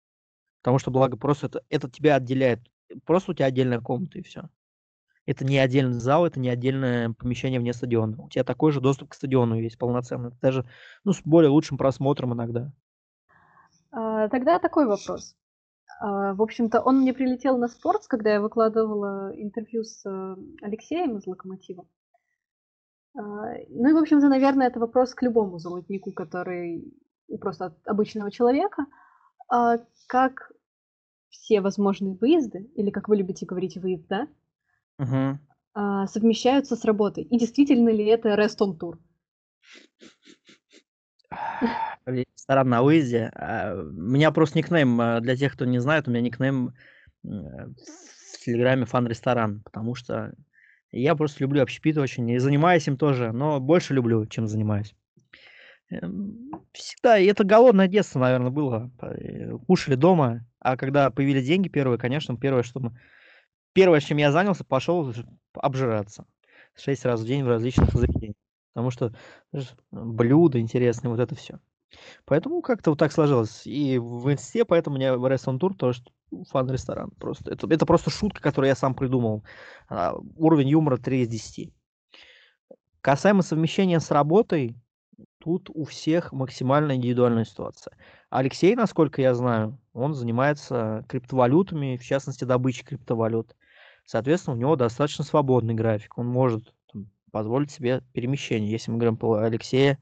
[0.62, 2.60] Потому что, благо, просто это, это тебя отделяет.
[3.04, 4.48] Просто у тебя отдельная комната и все.
[5.24, 8.20] Это не отдельный зал, это не отдельное помещение вне стадиона.
[8.22, 10.32] У тебя такой же доступ к стадиону есть полноценный.
[10.40, 10.66] Даже
[11.04, 12.72] ну, с более лучшим просмотром иногда.
[13.92, 15.36] А, Тогда такой вопрос.
[16.00, 21.18] А, В общем-то, он мне прилетел на спортс, когда я выкладывала интервью с э, Алексеем
[21.18, 21.86] из Локомотива.
[23.14, 23.20] А,
[23.68, 26.94] Ну и, в общем-то, наверное, это вопрос к любому золотнику, который
[27.40, 28.86] просто от обычного человека.
[29.48, 30.52] А Как
[31.30, 34.28] все возможные выезды, или как вы любите говорить, выезд, да,
[35.74, 37.24] а, совмещаются с работой?
[37.24, 38.98] И действительно ли это rest on tour?
[42.06, 43.30] Ресторан на выезде.
[43.34, 46.74] У меня просто никнейм, для тех, кто не знает, у меня никнейм
[47.22, 50.34] в Телеграме фан-ресторан, потому что
[50.92, 54.94] я просто люблю общепит очень и занимаюсь им тоже, но больше люблю, чем занимаюсь.
[55.90, 58.90] Эм, всегда, и это голодное детство, наверное, было.
[59.00, 62.98] Э, кушали дома, а когда появились деньги первые, конечно, первое, что мы...
[63.74, 65.12] Первое, чем я занялся, пошел
[65.54, 66.26] обжираться.
[66.74, 68.36] Шесть раз в день в различных заведениях.
[68.74, 69.14] Потому что
[69.90, 71.58] блюда интересные, вот это все.
[72.24, 73.66] Поэтому как-то вот так сложилось.
[73.66, 76.02] И в инсте, поэтому у меня в Restaurant Tour тоже
[76.50, 77.10] фан-ресторан.
[77.18, 77.52] Просто.
[77.52, 79.44] Это, это просто шутка, которую я сам придумал.
[79.88, 81.72] А, уровень юмора 3 из 10.
[83.00, 84.76] Касаемо совмещения с работой,
[85.38, 87.96] тут у всех максимально индивидуальная ситуация.
[88.30, 93.56] Алексей, насколько я знаю, он занимается криптовалютами, в частности, добычей криптовалют.
[94.04, 96.16] Соответственно, у него достаточно свободный график.
[96.16, 99.98] Он может там, позволить себе перемещение, если мы говорим про Алексея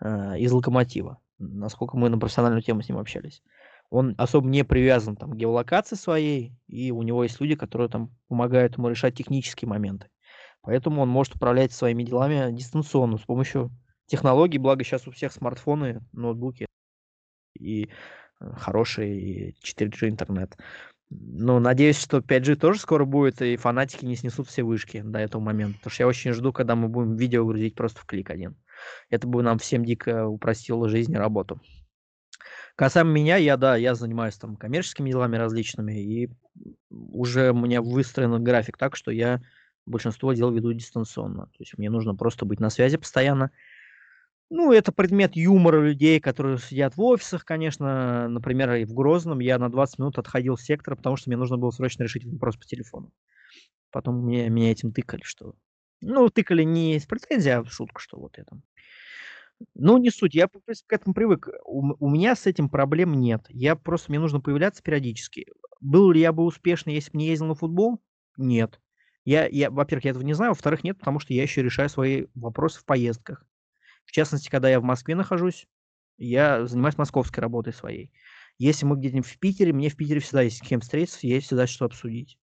[0.00, 3.42] э, из Локомотива, насколько мы на профессиональную тему с ним общались.
[3.90, 8.14] Он особо не привязан там, к геолокации своей, и у него есть люди, которые там
[8.28, 10.08] помогают ему решать технические моменты.
[10.62, 13.70] Поэтому он может управлять своими делами дистанционно с помощью
[14.06, 16.66] технологий, благо сейчас у всех смартфоны, ноутбуки
[17.58, 17.88] и
[18.40, 20.56] э, хороший 4G интернет.
[21.10, 25.40] Ну, надеюсь, что 5G тоже скоро будет, и фанатики не снесут все вышки до этого
[25.40, 25.78] момента.
[25.78, 28.56] Потому что я очень жду, когда мы будем видео грузить просто в клик один.
[29.08, 31.60] Это бы нам всем дико упростило жизнь и работу.
[32.78, 36.30] Касаемо меня, я, да, я занимаюсь там коммерческими делами различными, и
[36.90, 39.42] уже у меня выстроен график так, что я
[39.84, 41.46] большинство дел веду дистанционно.
[41.46, 43.50] То есть мне нужно просто быть на связи постоянно,
[44.48, 48.28] ну, это предмет юмора людей, которые сидят в офисах, конечно.
[48.28, 51.58] Например, и в Грозном я на 20 минут отходил в сектор, потому что мне нужно
[51.58, 53.10] было срочно решить вопрос по телефону.
[53.90, 55.56] Потом мне, меня этим тыкали, что...
[56.00, 58.60] Ну, тыкали не с претензией, а в шутку, что вот это.
[59.74, 61.48] Ну, не суть, я к этому привык.
[61.64, 63.44] У, у меня с этим проблем нет.
[63.48, 65.46] Я просто, мне нужно появляться периодически.
[65.80, 68.00] Был ли я бы успешный, если бы не ездил на футбол?
[68.36, 68.80] Нет.
[69.24, 72.26] Я, я, во-первых, я этого не знаю, во-вторых, нет, потому что я еще решаю свои
[72.34, 73.44] вопросы в поездках.
[74.04, 75.66] В частности, когда я в Москве нахожусь,
[76.16, 78.12] я занимаюсь московской работой своей.
[78.58, 81.66] Если мы где-нибудь в Питере, мне в Питере всегда есть с кем встретиться, есть всегда
[81.66, 82.38] что обсудить.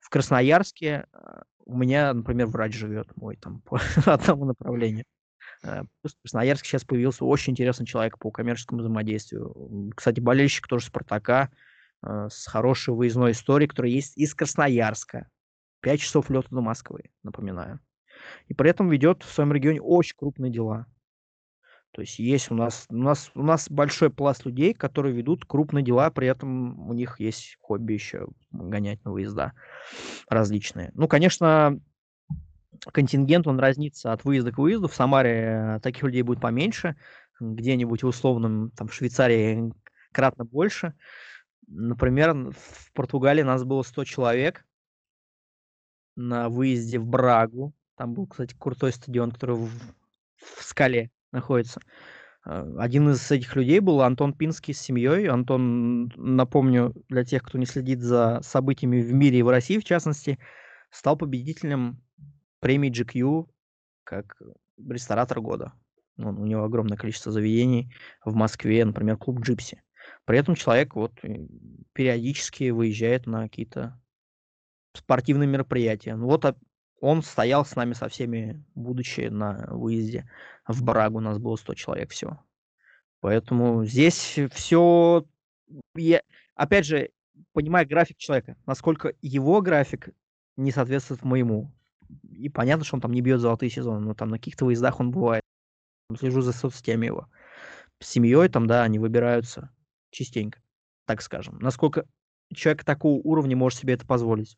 [0.00, 5.04] В Красноярске а, у меня, например, врач живет мой там по одному направлению.
[5.62, 9.90] А, плюс в сейчас появился очень интересный человек по коммерческому взаимодействию.
[9.94, 11.50] Кстати, болельщик тоже Спартака
[12.02, 15.28] а, с хорошей выездной историей, которая есть из Красноярска.
[15.80, 17.80] Пять часов лета до Москвы, напоминаю.
[18.48, 20.86] И при этом ведет в своем регионе очень крупные дела.
[21.92, 25.84] То есть есть у нас, у нас, у нас большой пласт людей, которые ведут крупные
[25.84, 29.54] дела, при этом у них есть хобби еще гонять на выезда
[30.28, 30.92] различные.
[30.94, 31.80] Ну, конечно,
[32.92, 34.88] контингент, он разнится от выезда к выезду.
[34.88, 36.96] В Самаре таких людей будет поменьше,
[37.38, 39.72] где-нибудь условном, там, в Швейцарии
[40.12, 40.94] кратно больше.
[41.66, 44.64] Например, в Португалии нас было 100 человек
[46.16, 47.74] на выезде в Брагу.
[47.96, 49.70] Там был, кстати, крутой стадион, который в,
[50.36, 51.80] в скале находится.
[52.44, 55.28] А, один из этих людей был Антон Пинский с семьей.
[55.28, 59.84] Антон, напомню, для тех, кто не следит за событиями в мире и в России, в
[59.84, 60.38] частности,
[60.90, 62.02] стал победителем
[62.60, 63.48] премии GQ
[64.04, 64.40] как
[64.88, 65.72] ресторатор года.
[66.16, 67.94] Ну, у него огромное количество заведений
[68.24, 69.82] в Москве, например, клуб Джипси.
[70.24, 71.46] При этом человек вот э,
[71.92, 74.00] периодически выезжает на какие-то
[74.92, 76.14] спортивные мероприятия.
[76.16, 76.44] Ну вот
[77.00, 80.30] он стоял с нами со всеми, будучи на выезде
[80.66, 82.42] в Брагу, у нас было 100 человек всего.
[83.20, 85.24] Поэтому здесь все...
[85.94, 86.22] Я,
[86.54, 87.10] опять же,
[87.52, 90.10] понимаю график человека, насколько его график
[90.56, 91.72] не соответствует моему.
[92.22, 95.10] И понятно, что он там не бьет золотые сезоны, но там на каких-то выездах он
[95.10, 95.42] бывает.
[96.18, 97.28] Слежу за соцсетями его.
[98.00, 99.70] С семьей там, да, они выбираются
[100.10, 100.60] частенько,
[101.06, 101.58] так скажем.
[101.60, 102.06] Насколько
[102.54, 104.56] человек такого уровня может себе это позволить.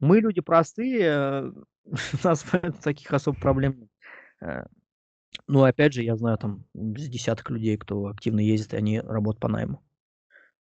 [0.00, 1.52] Мы люди простые,
[1.84, 2.44] у нас
[2.82, 3.88] таких особых проблем нет.
[4.40, 4.64] Э,
[5.46, 9.40] ну, опять же, я знаю там с десяток людей, кто активно ездит, и они работают
[9.40, 9.82] по найму.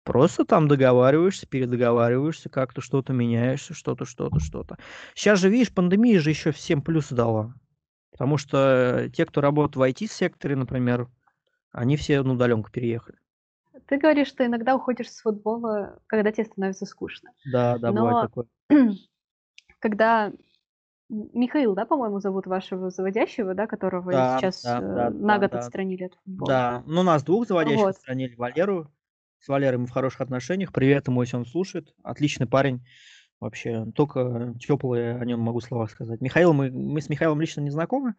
[0.04, 4.78] Просто там договариваешься, передоговариваешься, как-то что-то меняешься, что-то, что-то, что-то.
[5.14, 7.54] Сейчас же, видишь, пандемия же еще всем плюсы дала.
[8.12, 11.08] Потому что те, кто работает в IT-секторе, например,
[11.72, 13.18] они все на удаленку переехали.
[13.88, 17.32] Ты говоришь, что иногда уходишь с футбола, когда тебе становится скучно.
[17.52, 18.48] Да, да, Но бывает такое.
[19.80, 20.32] когда
[21.10, 25.40] Михаил, да, по-моему, зовут вашего заводящего, да, которого Да, сейчас да, э, да, на да,
[25.40, 25.60] год да.
[25.60, 26.50] отстранили от футбола.
[26.50, 27.96] Да, ну нас двух заводящих Вот.
[27.96, 28.36] отстранили.
[28.36, 28.90] Валеру.
[29.42, 30.72] С Валерой мы в хороших отношениях.
[30.72, 31.96] Привет ему, если он слушает.
[32.04, 32.86] Отличный парень.
[33.40, 36.22] Вообще, только теплые о нем могу слова сказать.
[36.22, 38.14] Михаил, мы, мы с Михаилом лично не знакомы.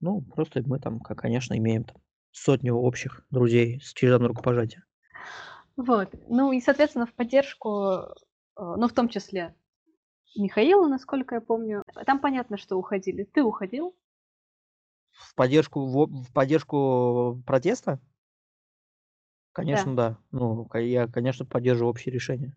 [0.00, 1.96] Ну, просто мы там, как, конечно, имеем там
[2.32, 4.82] сотню общих друзей с через одно рукопожатие.
[5.76, 6.12] Вот.
[6.28, 8.04] Ну и, соответственно, в поддержку, э,
[8.56, 9.54] ну, в том числе
[10.36, 13.22] Михаила, насколько я помню, там понятно, что уходили.
[13.22, 13.96] Ты уходил,
[15.12, 18.00] в поддержку, в, в поддержку протеста?
[19.56, 19.62] Да.
[19.62, 20.18] Конечно, да.
[20.32, 22.56] Ну, ка- я, конечно, поддерживаю общее решение.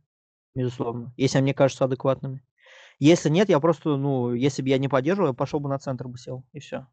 [0.55, 1.13] Безусловно.
[1.17, 2.43] Если они кажутся адекватными.
[2.99, 6.07] Если нет, я просто, ну, если бы я не поддерживал, я пошел бы на центр
[6.07, 6.87] бы сел, и все.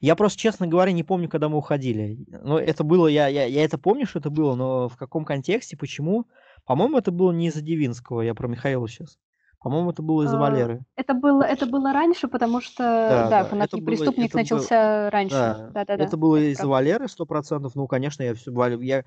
[0.00, 2.24] Я просто, честно говоря, не помню, когда мы уходили.
[2.28, 5.76] Ну, это было, я, я, я это помню, что это было, но в каком контексте,
[5.76, 6.26] почему?
[6.64, 9.18] По-моему, это было не из-за Дивинского, я про Михаила сейчас.
[9.60, 10.84] По-моему, это было из-за А, Валеры.
[10.96, 15.34] Это было, это было раньше, потому что, Да, да, да, было, преступник было, начался раньше.
[15.34, 16.66] да, Да-да-да, это было ты из-за.
[16.68, 17.74] Валеры сто процентов.
[17.74, 19.04] Ну, конечно, я все, я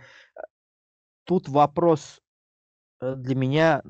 [1.24, 2.22] тут вопрос
[3.00, 3.84] э, для меня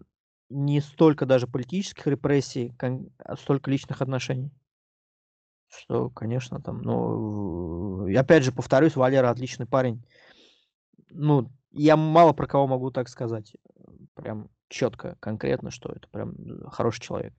[0.49, 2.73] не столько даже политических репрессий,
[3.23, 4.51] а столько личных отношений.
[5.69, 10.03] Что, конечно, там, ну, и опять же, повторюсь, Валера отличный парень.
[11.09, 13.55] Ну, я мало про кого могу так сказать.
[14.21, 17.33] Прям четко, конкретно, что это прям э, хороший человек.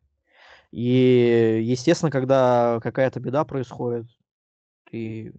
[0.71, 4.07] И, естественно, когда какая-то беда происходит,
[4.91, 5.33] ты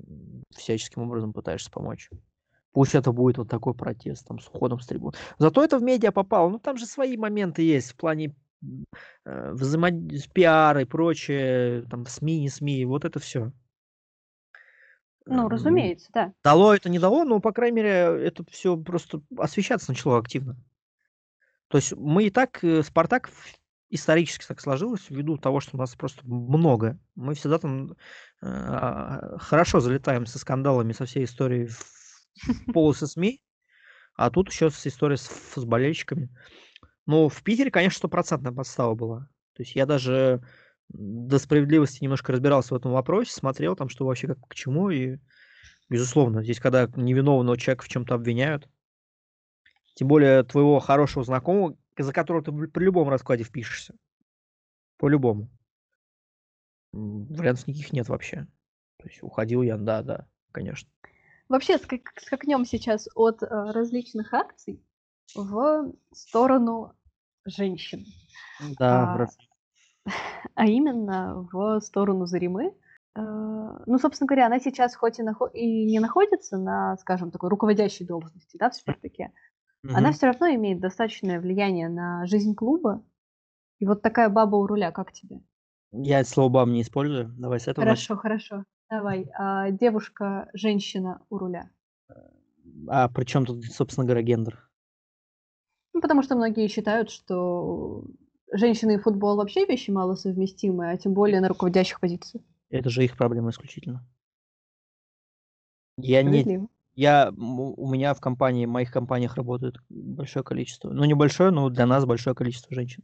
[0.51, 2.09] всяческим образом пытаешься помочь.
[2.71, 5.13] Пусть это будет вот такой протест там с уходом с трибун.
[5.37, 6.49] Зато это в медиа попало.
[6.49, 8.35] Ну, там же свои моменты есть в плане
[9.25, 13.51] э, с пиара и прочее, там, СМИ, не СМИ, вот это все.
[15.25, 16.33] Ну, разумеется, да.
[16.43, 17.89] Дало это, не дало, но, по крайней мере,
[18.25, 20.57] это все просто освещаться начало активно.
[21.73, 23.31] То есть мы и так, э, Спартак
[23.89, 26.99] исторически так сложилось, ввиду того, что у нас просто много.
[27.15, 27.95] Мы всегда там
[28.43, 33.41] э, хорошо залетаем со скандалами, со всей историей в полосы СМИ,
[34.13, 35.23] а тут еще с историей с,
[35.55, 36.29] с болельщиками.
[37.07, 39.19] Ну, в Питере, конечно, стопроцентная подстава была.
[39.55, 40.43] То есть я даже
[40.89, 45.17] до справедливости немножко разбирался в этом вопросе, смотрел там, что вообще как к чему, и,
[45.89, 48.69] безусловно, здесь, когда невиновного человека в чем-то обвиняют,
[49.95, 53.95] тем более твоего хорошего знакомого, за которого ты при любом раскладе впишешься.
[54.97, 55.49] По-любому.
[56.91, 58.47] Вариантов никаких нет вообще.
[58.97, 60.89] То есть уходил я, да, да, конечно.
[61.49, 64.81] Вообще скак- скакнем сейчас от э, различных акций
[65.35, 66.93] в сторону
[67.45, 68.05] женщин,
[68.79, 69.29] Да, а, брат.
[70.55, 72.73] а именно в сторону Заримы.
[73.15, 73.21] Э,
[73.85, 78.05] Ну, собственно говоря, она сейчас хоть и, нахо- и не находится на, скажем, такой руководящей
[78.05, 79.31] должности, да, в Спартаке,
[79.83, 80.13] она Мгм.
[80.13, 83.03] все равно имеет достаточное влияние на жизнь клуба.
[83.79, 85.41] И вот такая баба у руля, как тебе?
[85.91, 87.33] Я это слово баб не использую.
[87.37, 88.15] Давай с этого начнем.
[88.17, 88.65] Хорошо, хорошо.
[88.89, 89.29] Давай.
[89.37, 91.69] а, девушка, женщина у руля.
[92.87, 94.69] А при чем тут, собственно говоря, гендер?
[95.93, 98.05] Ну, потому что многие считают, что
[98.51, 102.43] женщины и футбол вообще вещи малосовместимые, а тем более на руководящих позициях.
[102.69, 104.05] Это же их проблема исключительно.
[105.97, 106.67] Я не.
[106.95, 111.85] Я, у меня в компании, в моих компаниях работает большое количество, ну небольшое, но для
[111.85, 113.03] нас большое количество женщин.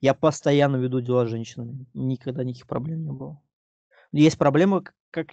[0.00, 3.40] Я постоянно веду дела с женщинами, никогда никаких проблем не было.
[4.12, 5.28] Есть проблемы как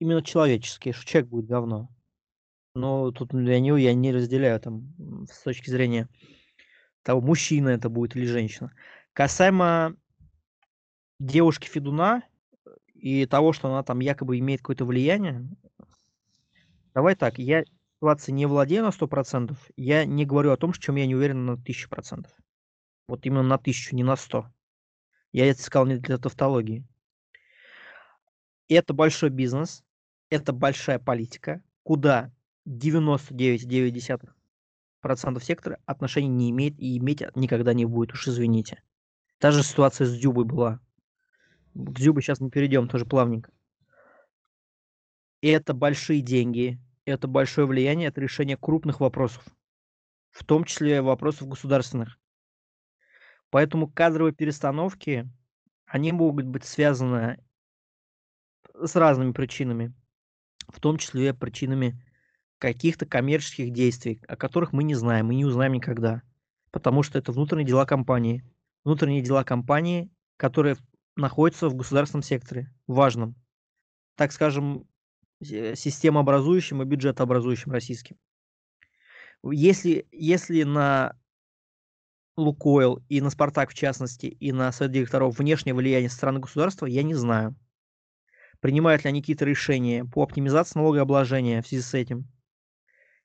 [0.00, 1.88] именно человеческие, что человек будет говно.
[2.74, 4.94] Но тут для него я не разделяю там
[5.30, 6.08] с точки зрения
[7.02, 8.72] того, мужчина это будет или женщина.
[9.12, 9.96] Касаемо
[11.18, 12.22] девушки Федуна
[12.94, 15.48] и того, что она там якобы имеет какое-то влияние,
[16.94, 17.64] давай так, я
[17.96, 21.46] ситуацией не владею на 100%, я не говорю о том, в чем я не уверен
[21.46, 22.26] на 1000%.
[23.08, 24.46] Вот именно на 1000, не на 100.
[25.32, 26.86] Я это сказал не для тавтологии.
[28.68, 29.82] Это большой бизнес,
[30.30, 32.30] это большая политика, куда
[32.66, 38.82] 99,9% сектора отношений не имеет и иметь никогда не будет, уж извините.
[39.38, 40.80] Та же ситуация с Дзюбой была.
[41.74, 43.52] К Дзюбе сейчас мы перейдем тоже плавненько.
[45.40, 49.44] Это большие деньги, это большое влияние, это решение крупных вопросов,
[50.30, 52.18] в том числе вопросов государственных.
[53.50, 55.30] Поэтому кадровые перестановки,
[55.86, 57.38] они могут быть связаны
[58.74, 59.94] с разными причинами,
[60.68, 62.02] в том числе причинами
[62.58, 66.22] каких-то коммерческих действий, о которых мы не знаем и не узнаем никогда,
[66.72, 68.44] потому что это внутренние дела компании.
[68.84, 70.76] Внутренние дела компании, которые
[71.16, 73.34] находятся в государственном секторе, важном,
[74.16, 74.86] так скажем,
[75.42, 78.16] системообразующим и бюджетообразующим российским.
[79.44, 81.16] Если, если на
[82.36, 86.86] Лукойл и на Спартак в частности, и на совет директоров внешнее влияние со стороны государства,
[86.86, 87.56] я не знаю.
[88.60, 92.28] Принимают ли они какие-то решения по оптимизации налогообложения в связи с этим?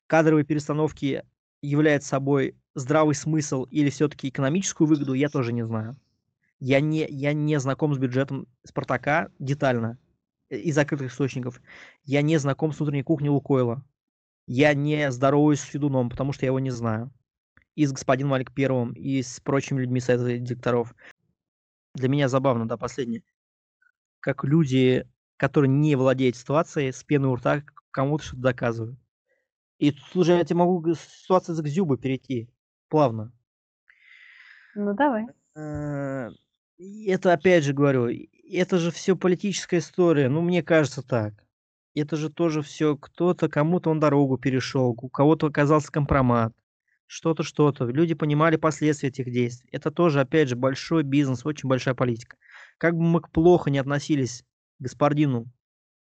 [0.08, 1.24] Кадровые перестановки
[1.62, 6.00] являются собой здравый смысл или все-таки экономическую выгоду, я тоже не знаю.
[6.60, 9.98] Я не, я не знаком с бюджетом Спартака детально
[10.56, 11.62] из закрытых источников.
[12.04, 13.84] Я не знаком с внутренней кухней Лукойла.
[14.48, 17.12] Я не здороваюсь с Федуном, потому что я его не знаю.
[17.76, 20.94] И с господином Малик Первым, и с прочими людьми совета директоров.
[21.96, 23.24] Для меня забавно, да, последнее.
[24.20, 25.08] Как люди
[25.44, 28.98] который не владеет ситуацией, с пеной у рта кому-то что-то доказывает.
[29.78, 32.50] И, слушай, я тебе могу ситуацию к Зюбы перейти
[32.88, 33.34] плавно.
[34.74, 35.26] Ну, давай.
[35.56, 36.30] Э,
[36.78, 38.08] это, опять же говорю,
[38.56, 40.30] это же все политическая история.
[40.30, 41.34] Ну, мне кажется так.
[41.96, 46.54] Это же тоже все кто-то, кому-то он дорогу перешел, у кого-то оказался компромат,
[47.06, 47.86] что-то, что-то.
[47.86, 49.70] Люди понимали последствия этих действий.
[49.72, 52.38] Это тоже, опять же, большой бизнес, очень большая политика.
[52.80, 54.44] Как бы мы плохо не относились
[54.80, 55.52] к господину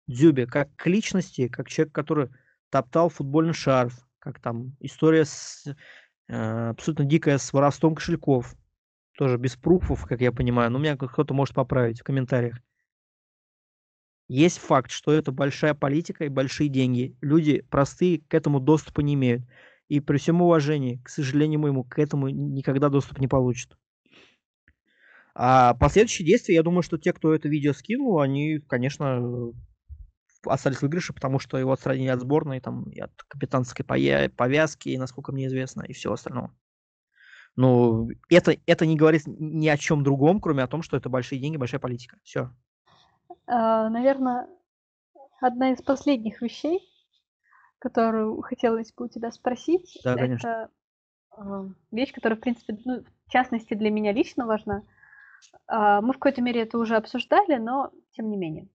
[0.07, 2.31] Дзюбе, как к личности, как человек, который
[2.71, 5.67] топтал футбольный шарф, как там история с
[6.29, 8.55] э, абсолютно дикая с воровством кошельков,
[9.21, 12.57] тоже без пруфов, как я понимаю, но меня кто-то может поправить в комментариях.
[14.29, 17.19] Есть факт, что это большая политика и большие деньги.
[17.21, 19.43] Люди простые к этому доступа не имеют.
[19.89, 23.77] И при всем уважении, к сожалению моему, к этому никогда доступ не получат.
[25.35, 29.53] А последующие действия, я думаю, что те, кто это видео скинул, они, конечно,
[30.47, 35.31] остались в выигрыше, потому что его отстранили от сборной, там, и от капитанской повязки, насколько
[35.31, 36.55] мне известно, и всего остального.
[37.57, 41.41] Но это, это не говорит ни о чем другом, кроме о том, что это большие
[41.41, 42.19] деньги, большая политика.
[42.23, 42.51] Все.
[43.47, 44.49] А, наверное,
[45.41, 46.81] одна из последних вещей,
[47.79, 50.71] которую хотелось бы у тебя спросить, Да, это конечно.
[51.33, 54.83] а, вещь, которая, в принципе, ну, в частности, для меня лично важна.
[55.67, 58.69] А, Мы в какой-то мере это уже обсуждали, но тем не менее.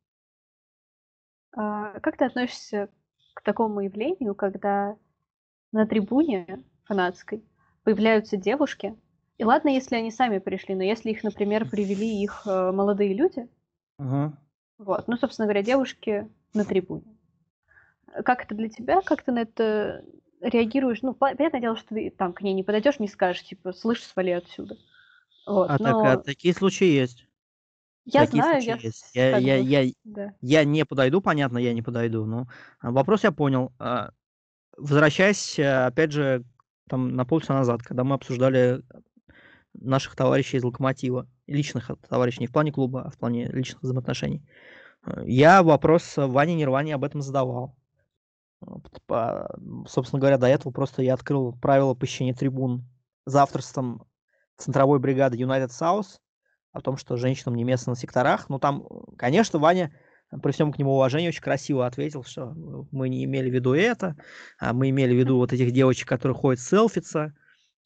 [1.51, 2.89] Как ты относишься
[3.33, 4.97] к такому явлению, когда
[5.71, 7.45] на трибуне фанатской
[7.85, 8.97] появляются девушки,
[9.39, 13.47] и ладно, если они сами пришли, но если их, например, привели их э, молодые люди,
[13.97, 14.37] Ага.
[14.77, 17.17] вот, ну, собственно говоря, девушки на трибуне.
[18.23, 19.01] Как это для тебя?
[19.01, 20.03] Как ты на это
[20.41, 21.01] реагируешь?
[21.01, 24.03] Ну, по- понятное дело, что ты там к ней не подойдешь, не скажешь, типа, слышь,
[24.03, 24.77] свали отсюда.
[25.45, 27.27] Вот, А, так, а но такие случаи есть.
[28.05, 29.05] я Такие знаю, случаи я есть.
[29.13, 30.33] Я, я, бы, я, да.
[30.41, 32.25] я не подойду, понятно, я не подойду.
[32.25, 32.47] Но
[32.79, 33.73] а, вопрос я понял.
[33.79, 34.11] А,
[34.77, 36.43] Возвращаясь, а, опять же,
[36.87, 38.83] там на полчаса назад, когда мы обсуждали
[39.73, 44.47] наших товарищей из Локомотива, личных товарищей, не в плане клуба, а в плане личных взаимоотношений,
[45.05, 47.75] э, я вопрос Ване Нирване об этом задавал.
[49.05, 49.55] По-
[49.87, 52.85] Собственно говоря, до этого просто я открыл правила посещения трибун
[53.25, 54.05] за авторством
[54.57, 56.19] центровой бригады United South
[56.71, 58.49] о том, что женщинам не место на секторах.
[58.49, 60.04] Ну, там, э, конечно, Ваня, э,
[60.41, 63.73] при всем к нему уважении, очень красиво ответил, что э, мы не имели в виду
[63.73, 64.15] это,
[64.59, 67.33] а мы имели в виду вот этих девочек, которые ходят селфиться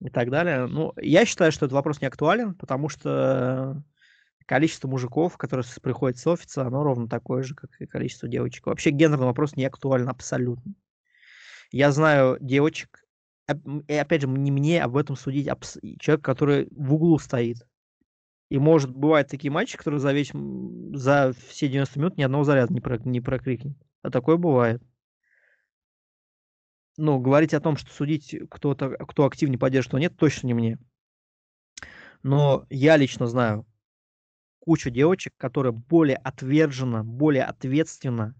[0.02, 0.68] и так далее.
[0.68, 3.84] Ну, я считаю, что этот вопрос не актуален, потому что
[4.46, 8.66] количество мужиков, которые приходят селфиться, оно ровно такое же, как и количество девочек.
[8.66, 10.74] Вообще гендерный вопрос не актуален абсолютно.
[11.72, 13.06] Я знаю девочек,
[13.48, 15.48] м, и опять же, не мне об этом судить,
[15.82, 17.69] и человек, который в углу стоит.
[18.50, 22.74] И может, бывают такие матчи, которые за, весь, за все 90 минут ни одного заряда
[22.74, 23.78] не, про, не прокрикнет.
[24.02, 24.82] А такое бывает.
[26.98, 30.80] Ну, говорить о том, что судить, кто-то, кто активнее поддерживает, кто нет, точно не мне.
[32.24, 33.66] Но я лично знаю
[34.60, 38.36] кучу девочек, которые более отверженно, более ответственно,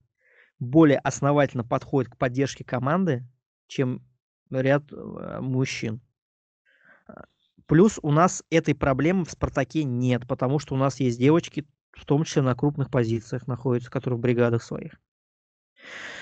[0.60, 3.26] более основательно подходят к поддержке команды,
[3.68, 4.06] чем
[4.50, 6.02] ряд э, мужчин.
[7.70, 12.04] Плюс у нас этой проблемы в «Спартаке» нет, потому что у нас есть девочки, в
[12.04, 15.00] том числе на крупных позициях находятся, которые в бригадах своих.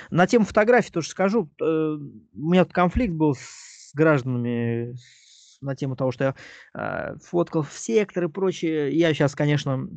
[0.09, 1.49] На тему фотографий тоже скажу.
[1.61, 1.99] э, У
[2.33, 4.95] меня конфликт был с гражданами
[5.61, 6.35] на тему того, что я
[6.73, 8.91] э, фоткал в сектор и прочее.
[8.91, 9.87] Я сейчас, конечно,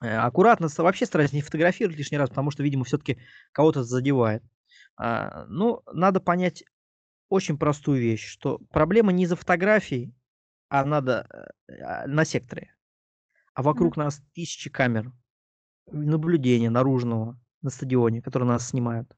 [0.00, 3.18] э, аккуратно вообще стараюсь не фотографировать лишний раз, потому что, видимо, все-таки
[3.50, 4.44] кого-то задевает.
[4.96, 6.62] А, Ну, надо понять
[7.28, 10.14] очень простую вещь, что проблема не за фотографией,
[10.68, 11.26] а надо
[11.68, 12.74] э, а, на секторе.
[13.54, 15.12] А вокруг нас тысячи камер
[15.90, 19.16] наблюдения наружного на стадионе, которые нас снимают.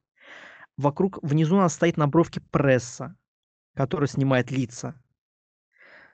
[0.77, 3.17] Вокруг, внизу у нас стоит на бровке пресса,
[3.75, 4.95] которая снимает лица.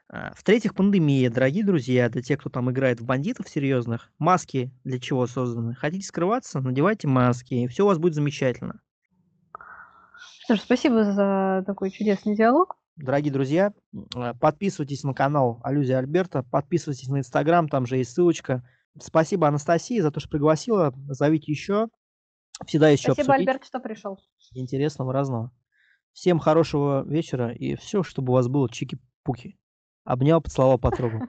[0.08, 5.00] А, В-третьих, пандемия, дорогие друзья, для тех, кто там играет в бандитов серьезных, маски для
[5.00, 5.76] чего созданы?
[5.76, 6.62] Хотите скрываться?
[6.62, 8.82] Надевайте маски, и все у вас будет замечательно.
[10.44, 12.78] Что ж, спасибо за такой чудесный диалог.
[12.96, 13.74] Дорогие друзья,
[14.16, 18.64] а, подписывайтесь на канал Алюзия Альберта, подписывайтесь на Инстаграм, там же есть ссылочка.
[19.02, 20.94] Спасибо Анастасии за то, что пригласила.
[21.08, 21.90] Зовите еще.
[22.66, 23.50] Всегда что Спасибо, обсудить.
[23.50, 24.20] Альберт, что пришел.
[24.54, 25.52] Интересного, разного.
[26.14, 29.58] Всем хорошего вечера и все, чтобы у вас было чики-пуки.
[30.06, 31.28] Обнял, поцеловал, потрогал.